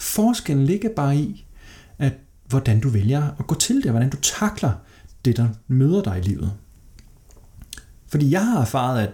Forskellen 0.00 0.66
ligger 0.66 0.88
bare 0.96 1.16
i, 1.16 1.46
at 1.98 2.12
hvordan 2.48 2.80
du 2.80 2.88
vælger 2.88 3.30
at 3.38 3.46
gå 3.46 3.54
til 3.54 3.76
det, 3.82 3.90
hvordan 3.90 4.10
du 4.10 4.16
takler 4.16 4.72
det, 5.24 5.36
der 5.36 5.48
møder 5.68 6.02
dig 6.02 6.18
i 6.18 6.28
livet. 6.28 6.52
Fordi 8.08 8.30
jeg 8.30 8.46
har 8.46 8.60
erfaret, 8.60 9.02
at 9.02 9.10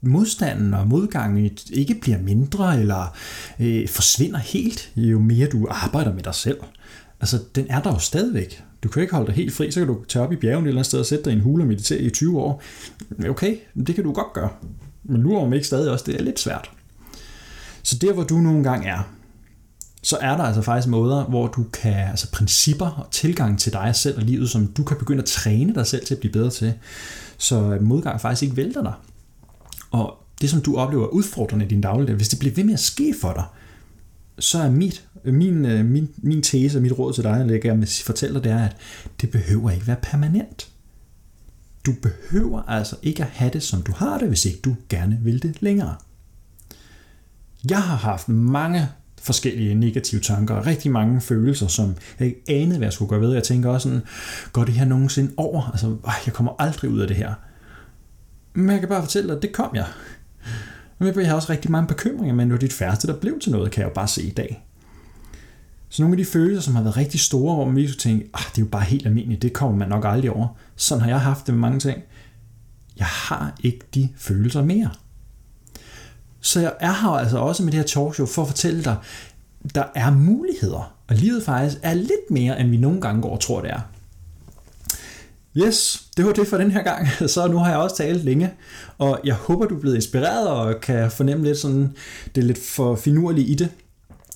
modstanden 0.00 0.74
og 0.74 0.86
modgangen 0.86 1.50
ikke 1.72 1.94
bliver 1.94 2.18
mindre 2.18 2.80
eller 2.80 3.16
øh, 3.60 3.88
forsvinder 3.88 4.38
helt, 4.38 4.92
jo 4.96 5.18
mere 5.18 5.48
du 5.48 5.66
arbejder 5.70 6.14
med 6.14 6.22
dig 6.22 6.34
selv. 6.34 6.58
Altså, 7.20 7.38
den 7.54 7.66
er 7.70 7.82
der 7.82 7.90
jo 7.92 7.98
stadigvæk. 7.98 8.64
Du 8.82 8.88
kan 8.88 9.02
ikke 9.02 9.14
holde 9.14 9.26
dig 9.26 9.34
helt 9.34 9.52
fri, 9.52 9.70
så 9.70 9.80
kan 9.80 9.86
du 9.86 10.04
tage 10.08 10.24
op 10.24 10.32
i 10.32 10.36
bjergen 10.36 10.64
et 10.64 10.68
eller 10.68 10.78
andet 10.78 10.86
sted 10.86 11.00
og 11.00 11.06
sætte 11.06 11.24
dig 11.24 11.32
i 11.32 11.36
en 11.36 11.42
hule 11.42 11.62
og 11.64 11.68
meditere 11.68 12.00
i 12.00 12.10
20 12.10 12.40
år. 12.40 12.62
Okay, 13.28 13.56
det 13.86 13.94
kan 13.94 14.04
du 14.04 14.12
godt 14.12 14.32
gøre. 14.32 14.50
Men 15.04 15.22
lurer 15.22 15.42
om 15.42 15.52
ikke 15.52 15.66
stadig 15.66 15.90
også, 15.90 16.04
det 16.06 16.20
er 16.20 16.22
lidt 16.22 16.40
svært. 16.40 16.70
Så 17.82 17.98
der, 17.98 18.12
hvor 18.12 18.24
du 18.24 18.36
nogle 18.36 18.64
gange 18.64 18.88
er, 18.88 19.14
så 20.02 20.16
er 20.20 20.36
der 20.36 20.44
altså 20.44 20.62
faktisk 20.62 20.88
måder, 20.88 21.24
hvor 21.24 21.46
du 21.46 21.64
kan, 21.72 22.08
altså 22.08 22.30
principper 22.30 22.86
og 22.86 23.10
tilgang 23.10 23.58
til 23.58 23.72
dig 23.72 23.94
selv 23.94 24.16
og 24.18 24.22
livet, 24.22 24.50
som 24.50 24.66
du 24.66 24.84
kan 24.84 24.96
begynde 24.96 25.22
at 25.22 25.28
træne 25.28 25.74
dig 25.74 25.86
selv 25.86 26.06
til 26.06 26.14
at 26.14 26.20
blive 26.20 26.32
bedre 26.32 26.50
til, 26.50 26.74
så 27.38 27.78
modgang 27.80 28.20
faktisk 28.20 28.42
ikke 28.42 28.56
vælter 28.56 28.82
dig. 28.82 28.92
Og 29.90 30.18
det, 30.40 30.50
som 30.50 30.60
du 30.60 30.76
oplever 30.76 31.06
udfordrende 31.06 31.64
i 31.64 31.68
din 31.68 31.80
dagligdag, 31.80 32.16
hvis 32.16 32.28
det 32.28 32.38
bliver 32.38 32.54
ved 32.54 32.64
med 32.64 32.74
at 32.74 32.80
ske 32.80 33.14
for 33.20 33.32
dig, 33.32 33.44
så 34.38 34.58
er 34.58 34.70
mit, 34.70 35.08
min, 35.24 35.64
øh, 35.64 35.84
min, 35.84 36.08
min 36.16 36.42
tese 36.42 36.78
og 36.78 36.82
mit 36.82 36.98
råd 36.98 37.12
til 37.12 37.24
dig, 37.24 37.40
eller 37.40 37.52
jeg 37.52 37.62
gerne 37.62 37.86
fortælle 38.04 38.34
dig, 38.34 38.44
det 38.44 38.52
er, 38.52 38.64
at 38.64 38.76
det 39.20 39.30
behøver 39.30 39.70
ikke 39.70 39.86
være 39.86 39.96
permanent. 40.02 40.68
Du 41.86 41.94
behøver 42.02 42.62
altså 42.62 42.96
ikke 43.02 43.22
at 43.22 43.28
have 43.28 43.50
det, 43.50 43.62
som 43.62 43.82
du 43.82 43.92
har 43.92 44.18
det, 44.18 44.28
hvis 44.28 44.44
ikke 44.44 44.60
du 44.64 44.76
gerne 44.88 45.18
vil 45.22 45.42
det 45.42 45.62
længere. 45.62 45.94
Jeg 47.70 47.82
har 47.82 47.96
haft 47.96 48.28
mange 48.28 48.88
forskellige 49.22 49.74
negative 49.74 50.20
tanker 50.20 50.54
og 50.54 50.66
rigtig 50.66 50.90
mange 50.90 51.20
følelser, 51.20 51.66
som 51.66 51.94
jeg 52.18 52.28
ikke 52.28 52.42
anede, 52.48 52.78
hvad 52.78 52.86
jeg 52.86 52.92
skulle 52.92 53.08
gøre 53.08 53.20
ved. 53.20 53.32
Jeg 53.32 53.42
tænker 53.42 53.70
også 53.70 53.88
sådan, 53.88 54.02
går 54.52 54.64
det 54.64 54.74
her 54.74 54.84
nogensinde 54.84 55.32
over? 55.36 55.70
Altså, 55.70 55.96
jeg 56.26 56.34
kommer 56.34 56.52
aldrig 56.58 56.90
ud 56.90 57.00
af 57.00 57.08
det 57.08 57.16
her. 57.16 57.34
Men 58.54 58.70
jeg 58.70 58.80
kan 58.80 58.88
bare 58.88 59.02
fortælle 59.02 59.28
dig, 59.28 59.36
at 59.36 59.42
det 59.42 59.52
kom 59.52 59.74
jeg. 59.74 59.86
Men 60.98 61.14
jeg 61.16 61.28
har 61.28 61.34
også 61.34 61.52
rigtig 61.52 61.70
mange 61.70 61.88
bekymringer, 61.88 62.34
men 62.34 62.48
det 62.48 62.52
var 62.52 62.58
dit 62.58 62.72
færreste, 62.72 63.06
der 63.06 63.16
blev 63.16 63.40
til 63.40 63.52
noget, 63.52 63.70
kan 63.70 63.80
jeg 63.82 63.88
jo 63.88 63.94
bare 63.94 64.08
se 64.08 64.22
i 64.22 64.30
dag. 64.30 64.66
Så 65.88 66.02
nogle 66.02 66.12
af 66.12 66.16
de 66.16 66.24
følelser, 66.24 66.62
som 66.62 66.74
har 66.74 66.82
været 66.82 66.96
rigtig 66.96 67.20
store, 67.20 67.54
hvor 67.54 67.64
man 67.64 67.74
lige 67.74 67.92
tænke, 67.92 68.30
ah, 68.34 68.44
det 68.50 68.58
er 68.58 68.62
jo 68.62 68.68
bare 68.68 68.84
helt 68.84 69.06
almindeligt, 69.06 69.42
det 69.42 69.52
kommer 69.52 69.78
man 69.78 69.88
nok 69.88 70.04
aldrig 70.06 70.30
over. 70.30 70.48
Sådan 70.76 71.02
har 71.02 71.08
jeg 71.08 71.20
haft 71.20 71.46
det 71.46 71.54
med 71.54 71.60
mange 71.60 71.78
ting. 71.78 72.02
Jeg 72.98 73.06
har 73.06 73.54
ikke 73.62 73.80
de 73.94 74.08
følelser 74.16 74.64
mere. 74.64 74.90
Så 76.42 76.60
jeg 76.60 76.72
er 76.80 76.92
her 76.92 77.08
altså 77.08 77.38
også 77.38 77.62
med 77.62 77.72
det 77.72 77.80
her 77.80 77.86
talkshow 77.86 78.26
for 78.26 78.42
at 78.42 78.48
fortælle 78.48 78.84
dig, 78.84 78.96
der 79.74 79.84
er 79.94 80.10
muligheder, 80.10 80.94
og 81.08 81.16
livet 81.16 81.42
faktisk 81.42 81.78
er 81.82 81.94
lidt 81.94 82.30
mere, 82.30 82.60
end 82.60 82.70
vi 82.70 82.76
nogle 82.76 83.00
gange 83.00 83.22
går 83.22 83.30
og 83.30 83.40
tror, 83.40 83.60
det 83.60 83.70
er. 83.70 83.80
Yes, 85.56 86.06
det 86.16 86.26
var 86.26 86.32
det 86.32 86.48
for 86.48 86.56
den 86.56 86.70
her 86.70 86.82
gang. 86.82 87.08
Så 87.30 87.48
nu 87.48 87.58
har 87.58 87.68
jeg 87.68 87.78
også 87.78 87.96
talt 87.96 88.24
længe, 88.24 88.50
og 88.98 89.20
jeg 89.24 89.34
håber, 89.34 89.66
du 89.66 89.76
er 89.76 89.80
blevet 89.80 89.96
inspireret 89.96 90.48
og 90.48 90.80
kan 90.80 91.10
fornemme 91.10 91.44
lidt 91.44 91.58
sådan, 91.58 91.92
det 92.34 92.40
er 92.40 92.46
lidt 92.46 92.58
for 92.58 92.96
finurlige 92.96 93.46
i 93.46 93.54
det. 93.54 93.68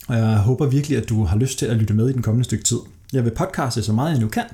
Og 0.09 0.17
jeg 0.17 0.37
håber 0.37 0.67
virkelig, 0.67 0.99
at 0.99 1.09
du 1.09 1.25
har 1.25 1.37
lyst 1.37 1.59
til 1.59 1.67
at 1.67 1.77
lytte 1.77 1.95
med 1.95 2.09
i 2.09 2.13
den 2.13 2.23
kommende 2.23 2.45
stykke 2.45 2.65
tid. 2.65 2.79
Jeg 3.13 3.25
vil 3.25 3.31
podcaste 3.31 3.83
så 3.83 3.93
meget, 3.93 4.11
jeg 4.11 4.21
nu 4.21 4.29
kan. 4.29 4.45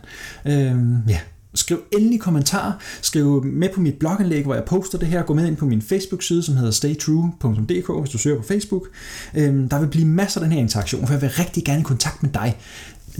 Øhm, 0.47 0.99
ja, 1.09 1.19
Skriv 1.55 1.83
endelig 1.93 2.21
kommentarer. 2.21 2.73
Skriv 3.03 3.45
med 3.45 3.69
på 3.75 3.81
mit 3.81 3.95
blogindlæg, 3.95 4.45
hvor 4.45 4.55
jeg 4.55 4.65
poster 4.65 4.99
det 4.99 5.09
her. 5.09 5.23
Gå 5.23 5.35
med 5.35 5.47
ind 5.47 5.57
på 5.57 5.67
min 5.67 5.83
Facebook-side, 5.83 6.43
som 6.43 6.57
hedder 6.57 6.71
staytrue.dk, 6.71 8.01
hvis 8.01 8.11
du 8.11 8.19
søger 8.19 8.37
på 8.37 8.43
Facebook. 8.43 8.89
Øhm, 9.35 9.69
der 9.69 9.81
vil 9.81 9.87
blive 9.87 10.07
masser 10.07 10.41
af 10.41 10.45
den 10.45 10.53
her 10.53 10.61
interaktion, 10.61 11.07
for 11.07 11.15
jeg 11.15 11.23
vil 11.23 11.31
rigtig 11.31 11.65
gerne 11.65 11.81
i 11.81 11.83
kontakt 11.83 12.23
med 12.23 12.31
dig. 12.31 12.57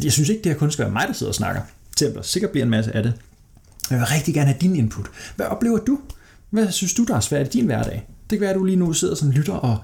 Jeg 0.05 0.13
synes 0.13 0.29
ikke, 0.29 0.43
det 0.45 0.53
her 0.53 0.59
kun 0.59 0.71
skal 0.71 0.85
være 0.85 0.93
mig, 0.93 1.05
der 1.09 1.15
sidder 1.15 1.31
og 1.31 1.35
snakker. 1.35 1.63
Selvom 1.97 2.15
der 2.15 2.23
sikkert 2.23 2.51
bliver 2.51 2.65
en 2.65 2.71
masse 2.71 2.97
af 2.97 3.03
det. 3.03 3.13
Jeg 3.91 3.99
vil 3.99 4.07
rigtig 4.07 4.35
gerne 4.35 4.47
have 4.47 4.59
din 4.61 4.77
input. 4.77 5.07
Hvad 5.37 5.47
oplever 5.47 5.79
du? 5.79 5.99
Hvad 6.51 6.71
synes 6.71 6.95
du, 6.95 7.05
der 7.05 7.17
er 7.17 7.21
svært 7.21 7.47
i 7.47 7.59
din 7.59 7.67
hverdag? 7.67 8.09
Det 8.31 8.39
kan 8.39 8.41
være, 8.41 8.51
at 8.51 8.57
du 8.57 8.65
lige 8.65 8.77
nu 8.77 8.93
sidder 8.93 9.15
som 9.15 9.31
lytter 9.31 9.53
og 9.53 9.79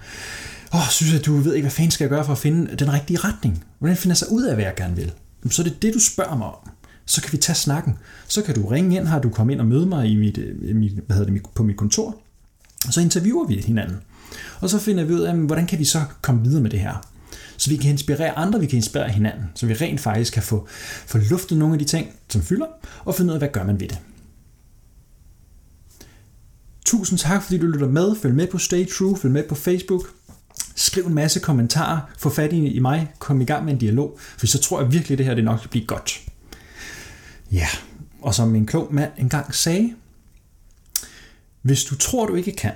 åh, 0.74 0.88
synes, 0.90 1.14
at 1.14 1.26
du 1.26 1.36
ved 1.36 1.54
ikke, 1.54 1.64
hvad 1.64 1.70
fanden 1.70 1.90
skal 1.90 2.04
jeg 2.04 2.10
gøre 2.10 2.24
for 2.24 2.32
at 2.32 2.38
finde 2.38 2.76
den 2.76 2.92
rigtige 2.92 3.18
retning. 3.18 3.64
Hvordan 3.78 3.96
finder 3.96 4.12
jeg 4.12 4.16
sig 4.16 4.32
ud 4.32 4.44
af, 4.44 4.54
hvad 4.54 4.64
jeg 4.64 4.74
gerne 4.76 4.96
vil? 4.96 5.12
Så 5.50 5.62
er 5.62 5.64
det 5.64 5.82
det, 5.82 5.94
du 5.94 6.00
spørger 6.00 6.36
mig 6.36 6.46
om 6.46 6.70
så 7.08 7.22
kan 7.22 7.32
vi 7.32 7.36
tage 7.36 7.56
snakken. 7.56 7.98
Så 8.28 8.42
kan 8.42 8.54
du 8.54 8.66
ringe 8.66 8.96
ind, 8.96 9.06
har 9.06 9.18
du 9.18 9.28
kommet 9.28 9.52
ind 9.52 9.60
og 9.60 9.66
møde 9.66 9.86
mig 9.86 10.08
i 10.08 10.16
mit, 10.16 10.38
øh, 10.38 10.76
mit, 10.76 10.92
hvad 10.92 11.16
hedder 11.16 11.32
det, 11.32 11.42
på 11.54 11.62
mit 11.62 11.76
kontor, 11.76 12.16
og 12.86 12.92
så 12.92 13.00
interviewer 13.00 13.46
vi 13.46 13.56
hinanden. 13.56 13.96
Og 14.60 14.70
så 14.70 14.78
finder 14.78 15.04
vi 15.04 15.14
ud 15.14 15.20
af, 15.20 15.36
hvordan 15.36 15.66
kan 15.66 15.78
vi 15.78 15.84
så 15.84 16.02
komme 16.22 16.44
videre 16.44 16.62
med 16.62 16.70
det 16.70 16.80
her. 16.80 17.06
Så 17.56 17.70
vi 17.70 17.76
kan 17.76 17.90
inspirere 17.90 18.38
andre, 18.38 18.60
vi 18.60 18.66
kan 18.66 18.76
inspirere 18.76 19.08
hinanden, 19.08 19.44
så 19.54 19.66
vi 19.66 19.74
rent 19.74 20.00
faktisk 20.00 20.32
kan 20.32 20.42
få, 20.42 20.66
få 21.06 21.18
luftet 21.18 21.58
nogle 21.58 21.74
af 21.74 21.78
de 21.78 21.84
ting, 21.84 22.08
som 22.28 22.42
fylder, 22.42 22.66
og 23.04 23.14
finde 23.14 23.30
ud 23.30 23.34
af, 23.34 23.40
hvad 23.40 23.48
gør 23.48 23.64
man 23.64 23.80
ved 23.80 23.88
det. 23.88 23.98
Tusind 26.86 27.18
tak, 27.18 27.42
fordi 27.42 27.58
du 27.58 27.66
lytter 27.66 27.88
med. 27.88 28.16
Følg 28.22 28.34
med 28.34 28.46
på 28.46 28.58
Stay 28.58 28.88
True, 28.88 29.16
følg 29.16 29.32
med 29.32 29.42
på 29.48 29.54
Facebook. 29.54 30.02
Skriv 30.76 31.04
en 31.04 31.14
masse 31.14 31.40
kommentarer, 31.40 32.00
få 32.18 32.30
fat 32.30 32.52
i 32.52 32.78
mig, 32.78 33.12
kom 33.18 33.40
i 33.40 33.44
gang 33.44 33.64
med 33.64 33.72
en 33.72 33.78
dialog, 33.78 34.18
for 34.38 34.46
så 34.46 34.58
tror 34.58 34.80
jeg 34.80 34.92
virkelig, 34.92 35.14
at 35.14 35.18
det 35.18 35.26
her 35.26 35.34
det 35.34 35.44
nok 35.44 35.58
skal 35.58 35.70
blive 35.70 35.86
godt. 35.86 36.27
Ja, 37.52 37.68
og 38.22 38.34
som 38.34 38.54
en 38.54 38.66
klog 38.66 38.94
mand 38.94 39.12
engang 39.16 39.54
sagde, 39.54 39.94
hvis 41.62 41.84
du 41.84 41.96
tror, 41.96 42.26
du 42.26 42.34
ikke 42.34 42.52
kan, 42.52 42.72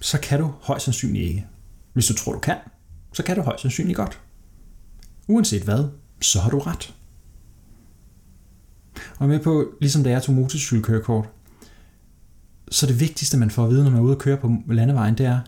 så 0.00 0.18
kan 0.20 0.40
du 0.40 0.54
højst 0.60 0.84
sandsynligt 0.84 1.28
ikke. 1.28 1.46
Hvis 1.92 2.06
du 2.06 2.14
tror, 2.14 2.32
du 2.32 2.38
kan, 2.38 2.56
så 3.12 3.22
kan 3.22 3.36
du 3.36 3.42
højst 3.42 3.62
sandsynligt 3.62 3.96
godt. 3.96 4.20
Uanset 5.28 5.62
hvad, 5.62 5.88
så 6.20 6.40
har 6.40 6.50
du 6.50 6.58
ret. 6.58 6.94
Og 9.18 9.28
med 9.28 9.40
på, 9.40 9.72
ligesom 9.80 10.04
da 10.04 10.10
jeg 10.10 10.22
tog 10.22 10.34
motorcykelkørekort, 10.34 11.28
så 12.70 12.86
det 12.86 13.00
vigtigste, 13.00 13.36
man 13.36 13.50
får 13.50 13.64
at 13.64 13.70
vide, 13.70 13.84
når 13.84 13.90
man 13.90 14.00
er 14.00 14.04
ude 14.04 14.14
og 14.14 14.20
køre 14.20 14.36
på 14.36 14.56
landevejen, 14.68 15.18
det 15.18 15.26
er, 15.26 15.40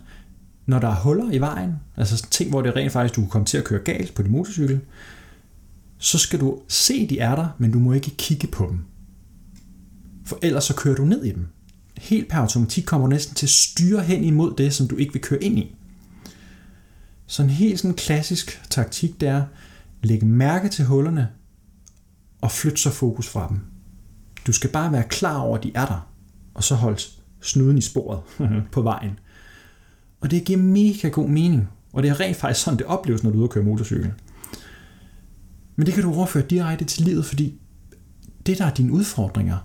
når 0.66 0.78
der 0.78 0.88
er 0.88 1.00
huller 1.00 1.30
i 1.30 1.38
vejen, 1.38 1.74
altså 1.96 2.26
ting, 2.30 2.50
hvor 2.50 2.62
det 2.62 2.76
rent 2.76 2.92
faktisk, 2.92 3.16
du 3.16 3.20
kan 3.20 3.30
komme 3.30 3.44
til 3.44 3.58
at 3.58 3.64
køre 3.64 3.80
galt 3.80 4.14
på 4.14 4.22
din 4.22 4.32
motorcykel, 4.32 4.80
så 5.98 6.18
skal 6.18 6.40
du 6.40 6.60
se, 6.68 7.06
de 7.08 7.18
er 7.18 7.34
der, 7.34 7.48
men 7.58 7.72
du 7.72 7.78
må 7.78 7.92
ikke 7.92 8.10
kigge 8.10 8.46
på 8.46 8.66
dem. 8.70 8.84
For 10.24 10.38
ellers 10.42 10.64
så 10.64 10.74
kører 10.74 10.96
du 10.96 11.04
ned 11.04 11.24
i 11.24 11.32
dem. 11.32 11.46
Helt 11.98 12.28
per 12.28 12.38
automatik 12.38 12.84
kommer 12.84 13.06
du 13.06 13.10
næsten 13.10 13.34
til 13.34 13.46
at 13.46 13.50
styre 13.50 14.02
hen 14.02 14.24
imod 14.24 14.54
det, 14.56 14.74
som 14.74 14.88
du 14.88 14.96
ikke 14.96 15.12
vil 15.12 15.22
køre 15.22 15.42
ind 15.42 15.58
i. 15.58 15.74
Så 17.26 17.42
en 17.42 17.50
helt 17.50 17.80
sådan 17.80 17.96
klassisk 17.96 18.62
taktik, 18.70 19.20
det 19.20 19.28
er, 19.28 19.44
lægge 20.02 20.26
mærke 20.26 20.68
til 20.68 20.84
hullerne, 20.84 21.28
og 22.40 22.50
flytte 22.50 22.78
så 22.78 22.90
fokus 22.90 23.28
fra 23.28 23.48
dem. 23.48 23.60
Du 24.46 24.52
skal 24.52 24.70
bare 24.70 24.92
være 24.92 25.04
klar 25.08 25.38
over, 25.38 25.58
at 25.58 25.64
de 25.64 25.72
er 25.74 25.86
der, 25.86 26.08
og 26.54 26.64
så 26.64 26.74
hold 26.74 26.98
snuden 27.40 27.78
i 27.78 27.80
sporet 27.80 28.20
på 28.72 28.82
vejen. 28.82 29.18
Og 30.20 30.30
det 30.30 30.44
giver 30.44 30.58
mega 30.58 31.08
god 31.08 31.28
mening, 31.28 31.68
og 31.92 32.02
det 32.02 32.08
er 32.08 32.20
rent 32.20 32.36
faktisk 32.36 32.64
sådan, 32.64 32.78
det 32.78 32.86
opleves, 32.86 33.22
når 33.22 33.30
du 33.30 33.36
er 33.36 33.38
ude 33.38 33.46
og 33.46 33.50
køre 33.50 33.64
motorcykel. 33.64 34.12
Men 35.78 35.86
det 35.86 35.94
kan 35.94 36.02
du 36.02 36.14
overføre 36.14 36.46
direkte 36.46 36.84
til 36.84 37.04
livet, 37.04 37.24
fordi 37.26 37.60
det, 38.46 38.58
der 38.58 38.66
er 38.66 38.74
dine 38.74 38.92
udfordringer, 38.92 39.58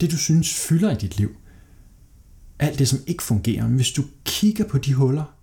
det 0.00 0.10
du 0.10 0.16
synes 0.16 0.54
fylder 0.54 0.90
i 0.90 0.94
dit 0.94 1.18
liv, 1.18 1.36
alt 2.58 2.78
det, 2.78 2.88
som 2.88 2.98
ikke 3.06 3.22
fungerer, 3.22 3.66
men 3.66 3.76
hvis 3.76 3.92
du 3.92 4.02
kigger 4.24 4.68
på 4.68 4.78
de 4.78 4.94
huller, 4.94 5.36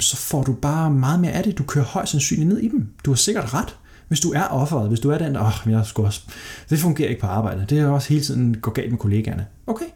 så 0.00 0.16
får 0.16 0.42
du 0.42 0.52
bare 0.52 0.90
meget 0.90 1.20
mere 1.20 1.32
af 1.32 1.42
det. 1.42 1.58
Du 1.58 1.62
kører 1.62 1.84
højst 1.84 2.10
sandsynligt 2.10 2.48
ned 2.48 2.58
i 2.58 2.68
dem. 2.68 2.94
Du 3.04 3.10
har 3.10 3.16
sikkert 3.16 3.54
ret. 3.54 3.76
Hvis 4.08 4.20
du 4.20 4.32
er 4.32 4.44
offeret, 4.44 4.88
hvis 4.88 5.00
du 5.00 5.10
er 5.10 5.18
den, 5.18 5.36
åh, 5.36 5.66
oh, 5.66 5.72
jeg 5.72 5.86
skal 5.86 6.04
også, 6.04 6.22
det 6.70 6.78
fungerer 6.78 7.08
ikke 7.08 7.20
på 7.20 7.26
arbejdet, 7.26 7.70
det 7.70 7.78
er 7.78 7.86
også 7.86 8.08
hele 8.08 8.24
tiden 8.24 8.60
går 8.60 8.72
galt 8.72 8.90
med 8.90 8.98
kollegaerne. 8.98 9.46
Okay, 9.66 9.88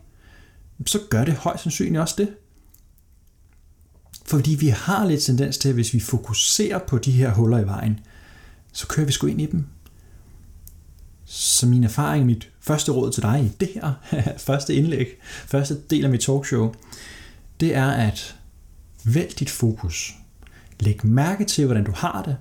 så 0.86 0.98
gør 1.10 1.24
det 1.24 1.34
højst 1.34 1.62
sandsynligt 1.62 2.00
også 2.00 2.14
det. 2.18 2.28
Fordi 4.24 4.54
vi 4.54 4.68
har 4.68 5.06
lidt 5.06 5.22
tendens 5.22 5.58
til, 5.58 5.68
at 5.68 5.74
hvis 5.74 5.94
vi 5.94 6.00
fokuserer 6.00 6.78
på 6.78 6.98
de 6.98 7.12
her 7.12 7.34
huller 7.34 7.58
i 7.58 7.66
vejen, 7.66 8.00
så 8.72 8.86
kører 8.86 9.06
vi 9.06 9.12
sgu 9.12 9.26
ind 9.26 9.40
i 9.40 9.46
dem. 9.46 9.66
Så 11.24 11.66
min 11.66 11.84
erfaring, 11.84 12.26
mit 12.26 12.50
første 12.60 12.92
råd 12.92 13.12
til 13.12 13.22
dig 13.22 13.44
i 13.44 13.56
det 13.60 13.68
her 13.74 13.92
første 14.46 14.74
indlæg, 14.74 15.06
første 15.46 15.80
del 15.90 16.04
af 16.04 16.10
mit 16.10 16.20
talkshow, 16.20 16.74
det 17.60 17.74
er 17.74 17.90
at 17.90 18.36
vælg 19.04 19.38
dit 19.38 19.50
fokus. 19.50 20.14
Læg 20.80 21.06
mærke 21.06 21.44
til, 21.44 21.66
hvordan 21.66 21.84
du 21.84 21.92
har 21.92 22.22
det, 22.22 22.36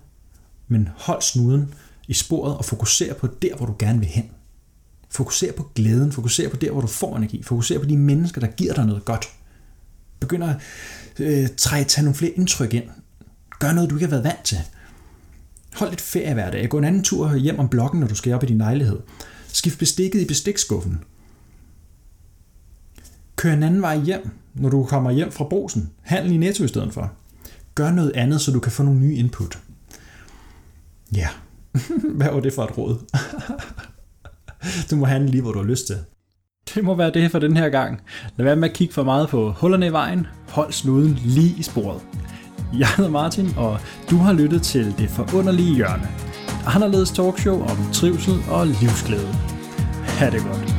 men 0.67 0.89
hold 0.95 1.21
snuden 1.21 1.73
i 2.07 2.13
sporet 2.13 2.57
og 2.57 2.65
fokuser 2.65 3.13
på 3.13 3.27
der, 3.27 3.55
hvor 3.55 3.65
du 3.65 3.75
gerne 3.79 3.99
vil 3.99 4.07
hen. 4.07 4.29
Fokuser 5.09 5.51
på 5.53 5.71
glæden, 5.75 6.11
fokuser 6.11 6.49
på 6.49 6.55
der, 6.55 6.71
hvor 6.71 6.81
du 6.81 6.87
får 6.87 7.17
energi, 7.17 7.43
fokuser 7.43 7.79
på 7.79 7.85
de 7.85 7.97
mennesker, 7.97 8.41
der 8.41 8.47
giver 8.47 8.73
dig 8.73 8.85
noget 8.85 9.05
godt. 9.05 9.29
Begynder 10.19 10.49
at 10.49 10.61
øh, 11.19 11.47
træde, 11.57 11.83
tage 11.83 12.05
nogle 12.05 12.15
flere 12.15 12.31
indtryk 12.31 12.73
ind. 12.73 12.89
Gør 13.59 13.71
noget, 13.71 13.89
du 13.89 13.95
ikke 13.95 14.05
har 14.05 14.09
været 14.09 14.23
vant 14.23 14.43
til. 14.43 14.57
Hold 15.75 15.89
lidt 15.89 16.01
ferie 16.01 16.33
hver 16.33 16.51
dag. 16.51 16.69
Gå 16.69 16.77
en 16.77 16.83
anden 16.83 17.03
tur 17.03 17.35
hjem 17.35 17.59
om 17.59 17.69
blokken, 17.69 17.99
når 17.99 18.07
du 18.07 18.15
skal 18.15 18.33
op 18.33 18.43
i 18.43 18.45
din 18.45 18.57
lejlighed. 18.57 18.99
Skift 19.47 19.79
bestikket 19.79 20.21
i 20.21 20.25
bestikskuffen. 20.25 21.03
Kør 23.35 23.53
en 23.53 23.63
anden 23.63 23.81
vej 23.81 23.99
hjem, 23.99 24.29
når 24.53 24.69
du 24.69 24.83
kommer 24.83 25.11
hjem 25.11 25.31
fra 25.31 25.45
brosen. 25.49 25.89
Handel 26.01 26.31
i 26.31 26.37
Netto 26.37 26.63
i 26.63 26.67
stedet 26.67 26.93
for. 26.93 27.13
Gør 27.75 27.91
noget 27.91 28.11
andet, 28.11 28.41
så 28.41 28.51
du 28.51 28.59
kan 28.59 28.71
få 28.71 28.83
nogle 28.83 28.99
nye 28.99 29.15
input. 29.15 29.59
Ja, 31.15 31.27
hvad 32.17 32.31
var 32.31 32.39
det 32.39 32.53
for 32.53 32.63
et 32.63 32.77
råd? 32.77 32.97
du 34.89 34.95
må 34.95 35.05
handle 35.05 35.31
lige, 35.31 35.41
hvor 35.41 35.51
du 35.51 35.59
har 35.59 35.65
lyst 35.65 35.87
til. 35.87 35.97
Det 36.75 36.83
må 36.83 36.95
være 36.95 37.11
det 37.11 37.31
for 37.31 37.39
den 37.39 37.57
her 37.57 37.69
gang. 37.69 38.01
Lad 38.37 38.45
være 38.45 38.55
med 38.55 38.69
at 38.69 38.75
kigge 38.75 38.93
for 38.93 39.03
meget 39.03 39.29
på 39.29 39.51
hullerne 39.51 39.87
i 39.87 39.91
vejen. 39.91 40.27
Hold 40.49 40.71
snuden 40.71 41.19
lige 41.23 41.55
i 41.57 41.63
sporet. 41.63 42.01
Jeg 42.79 42.87
hedder 42.87 43.11
Martin, 43.11 43.53
og 43.57 43.79
du 44.09 44.17
har 44.17 44.33
lyttet 44.33 44.61
til 44.61 44.97
Det 44.97 45.09
Forunderlige 45.09 45.75
Hjørne. 45.75 46.07
Anderledes 46.67 47.11
talkshow 47.11 47.61
om 47.61 47.77
trivsel 47.93 48.33
og 48.49 48.67
livsglæde. 48.67 49.35
Ha' 50.07 50.29
det 50.29 50.41
godt. 50.41 50.72